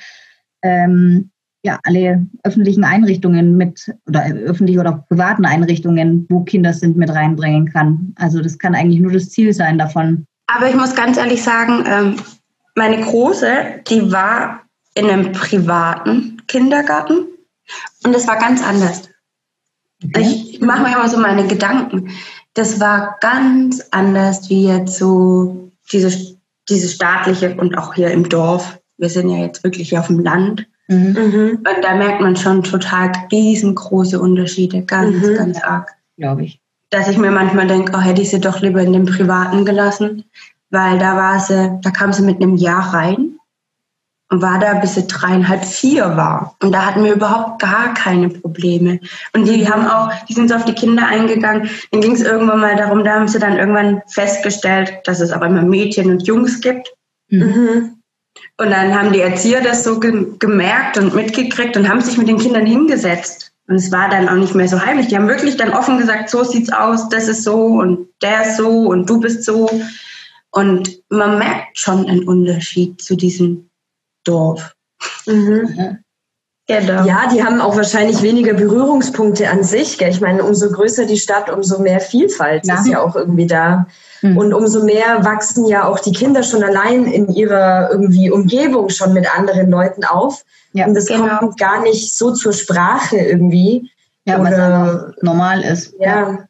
ähm, 0.64 1.30
ja, 1.64 1.80
alle 1.84 2.26
öffentlichen 2.44 2.84
Einrichtungen 2.84 3.56
mit 3.56 3.94
oder 4.08 4.26
öffentliche 4.26 4.80
oder 4.80 5.06
privaten 5.08 5.46
Einrichtungen, 5.46 6.26
wo 6.30 6.42
Kinder 6.44 6.74
sind, 6.74 6.98
mit 6.98 7.12
reinbringen 7.12 7.72
kann. 7.72 8.14
Also 8.16 8.42
das 8.42 8.58
kann 8.58 8.74
eigentlich 8.74 9.00
nur 9.00 9.12
das 9.12 9.30
Ziel 9.30 9.54
sein 9.54 9.78
davon. 9.78 10.26
Aber 10.48 10.68
ich 10.68 10.76
muss 10.76 10.96
ganz 10.96 11.18
ehrlich 11.18 11.44
sagen, 11.44 11.84
ähm, 11.88 12.16
meine 12.76 13.00
Große, 13.02 13.52
die 13.88 14.12
war 14.12 14.64
in 14.96 15.08
einem 15.08 15.32
privaten 15.32 16.42
Kindergarten 16.48 17.28
und 18.04 18.16
es 18.16 18.28
war 18.28 18.40
ganz 18.40 18.64
anders. 18.64 19.11
Okay. 20.04 20.22
Ich, 20.22 20.54
ich 20.56 20.62
mache 20.62 20.84
mir 20.84 20.96
immer 20.96 21.10
so 21.10 21.18
meine 21.18 21.48
Gedanken. 21.48 22.10
Das 22.54 22.80
war 22.80 23.18
ganz 23.22 23.82
anders 23.92 24.50
wie 24.50 24.68
jetzt 24.68 24.98
so 24.98 25.72
diese, 25.92 26.36
diese 26.70 26.90
staatliche 26.90 27.56
und 27.56 27.78
auch 27.78 27.94
hier 27.94 28.12
im 28.12 28.28
Dorf. 28.28 28.80
Wir 28.98 29.10
sind 29.10 29.30
ja 29.30 29.38
jetzt 29.38 29.64
wirklich 29.64 29.98
auf 29.98 30.08
dem 30.08 30.20
Land. 30.20 30.68
Mhm. 30.88 31.18
mhm. 31.18 31.50
Und 31.58 31.84
da 31.84 31.96
merkt 31.96 32.22
man 32.22 32.36
schon 32.36 32.64
total 32.64 33.12
riesengroße 33.32 34.20
Unterschiede, 34.20 34.82
ganz, 34.84 35.16
mhm. 35.26 35.36
ganz 35.36 35.64
arg. 35.64 35.90
Glaube 36.18 36.44
ich. 36.44 36.60
Dass 36.90 37.08
ich 37.08 37.18
mir 37.18 37.32
manchmal 37.32 37.68
denke, 37.68 37.94
oh, 37.96 38.02
hätte 38.02 38.22
ich 38.22 38.30
sie 38.30 38.42
doch 38.42 38.60
lieber 38.60 38.82
in 38.82 38.92
dem 38.92 39.06
Privaten 39.06 39.64
gelassen, 39.64 40.26
weil 40.72 41.00
da 41.00 41.16
war 41.16 41.40
sie, 41.40 41.80
da 41.82 41.92
kam 41.92 42.12
sie 42.12 42.24
mit 42.24 42.42
einem 42.42 42.58
Jahr 42.58 42.94
rein 42.94 43.38
und 44.32 44.42
war 44.42 44.60
da, 44.60 44.76
bis 44.76 44.96
sie 44.96 45.06
dreieinhalb, 45.08 45.66
vier 45.66 46.16
war. 46.16 46.56
Und 46.64 46.72
da 46.72 46.86
hatten 46.86 47.04
wir 47.04 47.14
überhaupt 47.14 47.62
gar 47.62 47.94
keine 47.94 48.30
Probleme. 48.30 49.02
Und 49.34 49.46
die 49.46 49.70
haben 49.70 49.86
auch, 49.86 50.10
die 50.30 50.34
sind 50.34 50.50
so 50.50 50.56
auf 50.56 50.64
die 50.64 50.74
Kinder 50.74 51.06
eingegangen. 51.06 51.70
Dann 51.92 52.02
ging 52.02 52.14
es 52.14 52.22
irgendwann 52.22 52.62
mal 52.62 52.78
darum, 52.78 53.04
da 53.04 53.16
haben 53.16 53.28
sie 53.28 53.40
dann 53.40 53.58
irgendwann 53.58 54.02
festgestellt, 54.08 54.94
dass 55.04 55.20
es 55.20 55.34
auch 55.34 55.42
immer 55.42 55.64
Mädchen 55.64 56.10
und 56.10 56.26
Jungs 56.26 56.62
gibt. 56.62 56.94
Mhm. 57.28 57.98
Und 58.58 58.72
dann 58.72 58.98
haben 58.98 59.12
die 59.12 59.20
Erzieher 59.20 59.62
das 59.62 59.84
so 59.84 60.00
ge 60.00 60.28
gemerkt 60.40 60.98
und 60.98 61.14
mitgekriegt 61.14 61.76
und 61.76 61.90
haben 61.90 62.00
sich 62.00 62.18
mit 62.18 62.30
den 62.30 62.38
Kindern 62.38 62.66
hingesetzt. 62.66 63.52
Und 63.68 63.76
es 63.76 63.92
war 63.92 64.10
dann 64.10 64.30
auch 64.30 64.36
nicht 64.36 64.56
mehr 64.56 64.68
so 64.70 64.80
heimlich. 64.80 65.08
Die 65.08 65.18
haben 65.18 65.28
wirklich 65.28 65.58
dann 65.58 65.74
offen 65.74 65.98
gesagt, 65.98 66.30
so 66.30 66.46
sieht's 66.46 66.72
aus, 66.72 67.10
das 67.10 67.28
ist 67.28 67.44
so 67.44 67.66
und 67.66 68.08
der 68.22 68.44
ist 68.44 68.56
so 68.56 68.88
und 68.88 69.10
du 69.10 69.20
bist 69.20 69.44
so. 69.44 69.70
Und 70.52 71.02
man 71.10 71.38
merkt 71.38 71.78
schon 71.78 72.06
einen 72.08 72.28
Unterschied 72.28 73.02
zu 73.02 73.18
diesem 73.18 73.71
Dorf. 74.24 74.74
Mhm. 75.26 76.00
Genau. 76.68 77.06
Ja, 77.06 77.28
die 77.28 77.44
haben 77.44 77.60
auch 77.60 77.76
wahrscheinlich 77.76 78.22
weniger 78.22 78.54
Berührungspunkte 78.54 79.50
an 79.50 79.64
sich. 79.64 79.98
Gell? 79.98 80.10
Ich 80.10 80.22
meine, 80.22 80.44
umso 80.44 80.72
größer 80.72 81.06
die 81.06 81.18
Stadt, 81.18 81.50
umso 81.50 81.80
mehr 81.80 82.00
Vielfalt 82.00 82.66
ja. 82.66 82.76
ist 82.76 82.88
ja 82.88 83.02
auch 83.02 83.16
irgendwie 83.16 83.48
da. 83.48 83.88
Mhm. 84.22 84.38
Und 84.38 84.54
umso 84.54 84.84
mehr 84.84 85.26
wachsen 85.26 85.66
ja 85.66 85.86
auch 85.86 86.00
die 86.00 86.14
Kinder 86.14 86.44
schon 86.44 86.64
allein 86.64 87.06
in 87.06 87.28
ihrer 87.30 87.90
irgendwie 87.92 88.32
Umgebung 88.32 88.90
schon 88.90 89.14
mit 89.14 89.28
anderen 89.36 89.70
Leuten 89.70 90.06
auf. 90.06 90.46
Ja, 90.74 90.86
und 90.86 90.94
das 90.94 91.08
genau. 91.08 91.40
kommt 91.40 91.60
gar 91.60 91.82
nicht 91.82 92.14
so 92.14 92.32
zur 92.32 92.54
Sprache 92.54 93.18
irgendwie. 93.18 93.90
Ja, 94.26 94.40
Oder, 94.40 95.12
was 95.12 95.24
normal 95.24 95.62
ist. 95.64 95.96
Ja, 96.00 96.06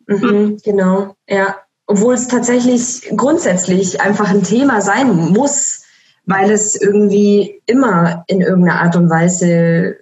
ja. 0.08 0.16
Mhm, 0.16 0.58
genau. 0.64 1.16
Ja. 1.28 1.56
Obwohl 1.88 2.14
es 2.14 2.28
tatsächlich 2.28 3.10
grundsätzlich 3.16 4.02
einfach 4.02 4.30
ein 4.30 4.44
Thema 4.44 4.82
sein 4.82 5.16
muss, 5.16 5.71
weil 6.26 6.52
es 6.52 6.80
irgendwie 6.80 7.62
immer 7.66 8.24
in 8.28 8.42
irgendeiner 8.42 8.82
Art 8.82 8.96
und 8.96 9.10
Weise 9.10 9.98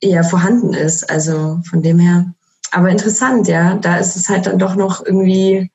eher 0.00 0.24
vorhanden 0.24 0.74
ist. 0.74 1.10
Also 1.10 1.60
von 1.68 1.82
dem 1.82 1.98
her. 1.98 2.32
Aber 2.70 2.90
interessant, 2.90 3.48
ja. 3.48 3.74
Da 3.76 3.96
ist 3.96 4.16
es 4.16 4.28
halt 4.28 4.46
dann 4.46 4.58
doch 4.58 4.76
noch 4.76 5.04
irgendwie 5.04 5.70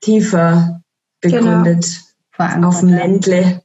tiefer 0.00 0.80
begründet 1.20 2.00
genau. 2.36 2.68
auf 2.68 2.80
dem 2.80 2.90
Ländle. 2.90 3.62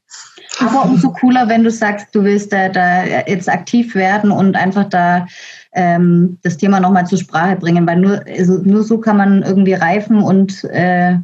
Aber 0.60 0.86
umso 0.86 1.12
cooler, 1.12 1.50
wenn 1.50 1.64
du 1.64 1.72
sagst, 1.72 2.08
du 2.14 2.24
willst 2.24 2.54
da, 2.54 2.70
da 2.70 3.06
jetzt 3.28 3.50
aktiv 3.50 3.96
werden 3.96 4.32
und 4.32 4.56
einfach 4.56 4.86
da 4.90 5.28
ähm, 5.74 6.38
das 6.44 6.58
Thema 6.58 6.80
nochmal 6.80 7.08
zur 7.08 7.18
Sprache 7.18 7.56
bringen, 7.56 7.88
weil 7.88 8.00
nur, 8.00 8.24
also 8.28 8.60
nur 8.60 8.84
so 8.84 9.00
kann 9.00 9.18
man 9.18 9.42
irgendwie 9.42 9.74
reifen 9.74 10.22
und 10.22 10.64
äh, 10.66 11.18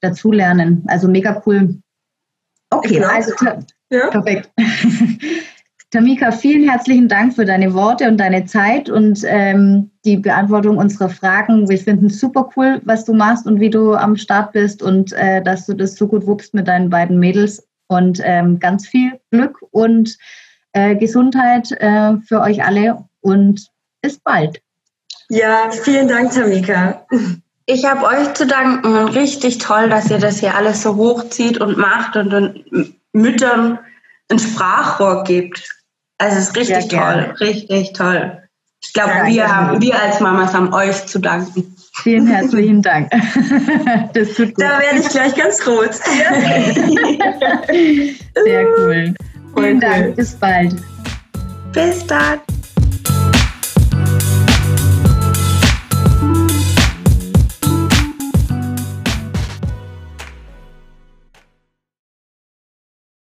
dazulernen. 0.00 0.84
Also 0.86 1.08
mega 1.08 1.42
cool. 1.46 1.78
Okay, 2.70 2.94
genau. 2.94 3.08
also 3.08 3.32
ja. 3.90 4.10
perfekt. 4.10 4.50
Tamika, 5.90 6.32
vielen 6.32 6.68
herzlichen 6.68 7.08
Dank 7.08 7.34
für 7.34 7.46
deine 7.46 7.72
Worte 7.72 8.08
und 8.08 8.18
deine 8.18 8.44
Zeit 8.44 8.90
und 8.90 9.22
ähm, 9.24 9.90
die 10.04 10.18
Beantwortung 10.18 10.76
unserer 10.76 11.08
Fragen. 11.08 11.66
Wir 11.66 11.78
finden 11.78 12.06
es 12.06 12.20
super 12.20 12.50
cool, 12.56 12.82
was 12.84 13.06
du 13.06 13.14
machst 13.14 13.46
und 13.46 13.58
wie 13.58 13.70
du 13.70 13.94
am 13.94 14.16
Start 14.16 14.52
bist 14.52 14.82
und 14.82 15.14
äh, 15.14 15.42
dass 15.42 15.64
du 15.64 15.72
das 15.72 15.94
so 15.94 16.06
gut 16.06 16.26
wuppst 16.26 16.52
mit 16.52 16.68
deinen 16.68 16.90
beiden 16.90 17.18
Mädels. 17.18 17.66
Und 17.90 18.20
ähm, 18.22 18.58
ganz 18.58 18.86
viel 18.86 19.18
Glück 19.30 19.64
und 19.70 20.18
äh, 20.74 20.94
Gesundheit 20.94 21.72
äh, 21.72 22.18
für 22.18 22.42
euch 22.42 22.62
alle 22.62 23.08
und 23.22 23.66
bis 24.02 24.18
bald. 24.18 24.60
Ja, 25.30 25.70
vielen 25.70 26.06
Dank, 26.06 26.32
Tamika. 26.32 27.06
Ich 27.70 27.84
habe 27.84 28.06
euch 28.06 28.32
zu 28.32 28.46
danken 28.46 28.96
und 28.96 29.08
richtig 29.08 29.58
toll, 29.58 29.90
dass 29.90 30.10
ihr 30.10 30.16
das 30.16 30.40
hier 30.40 30.54
alles 30.54 30.82
so 30.82 30.96
hochzieht 30.96 31.60
und 31.60 31.76
macht 31.76 32.16
und 32.16 32.30
den 32.30 32.94
Müttern 33.12 33.78
ein 34.30 34.38
Sprachrohr 34.38 35.22
gibt. 35.24 35.68
Also 36.16 36.38
es 36.38 36.48
ist 36.48 36.56
richtig 36.56 36.88
toll, 36.88 37.34
richtig 37.40 37.92
toll. 37.92 38.42
Ich 38.82 38.94
glaube, 38.94 39.26
wir, 39.26 39.54
haben, 39.54 39.82
wir 39.82 40.00
als 40.00 40.18
Mamas 40.20 40.54
haben 40.54 40.72
euch 40.72 41.04
zu 41.04 41.18
danken. 41.18 41.76
Vielen 42.02 42.26
herzlichen 42.26 42.80
Dank. 42.80 43.12
Das 44.14 44.32
tut 44.32 44.54
gut. 44.54 44.64
Da 44.64 44.80
werde 44.80 45.00
ich 45.00 45.08
gleich 45.10 45.34
ganz 45.34 45.66
rot. 45.66 45.92
Sehr 48.44 48.66
cool. 48.78 49.12
Vielen 49.54 49.80
Dank. 49.80 50.16
Bis 50.16 50.34
bald. 50.34 50.74
Bis 51.74 52.06
dann. 52.06 52.40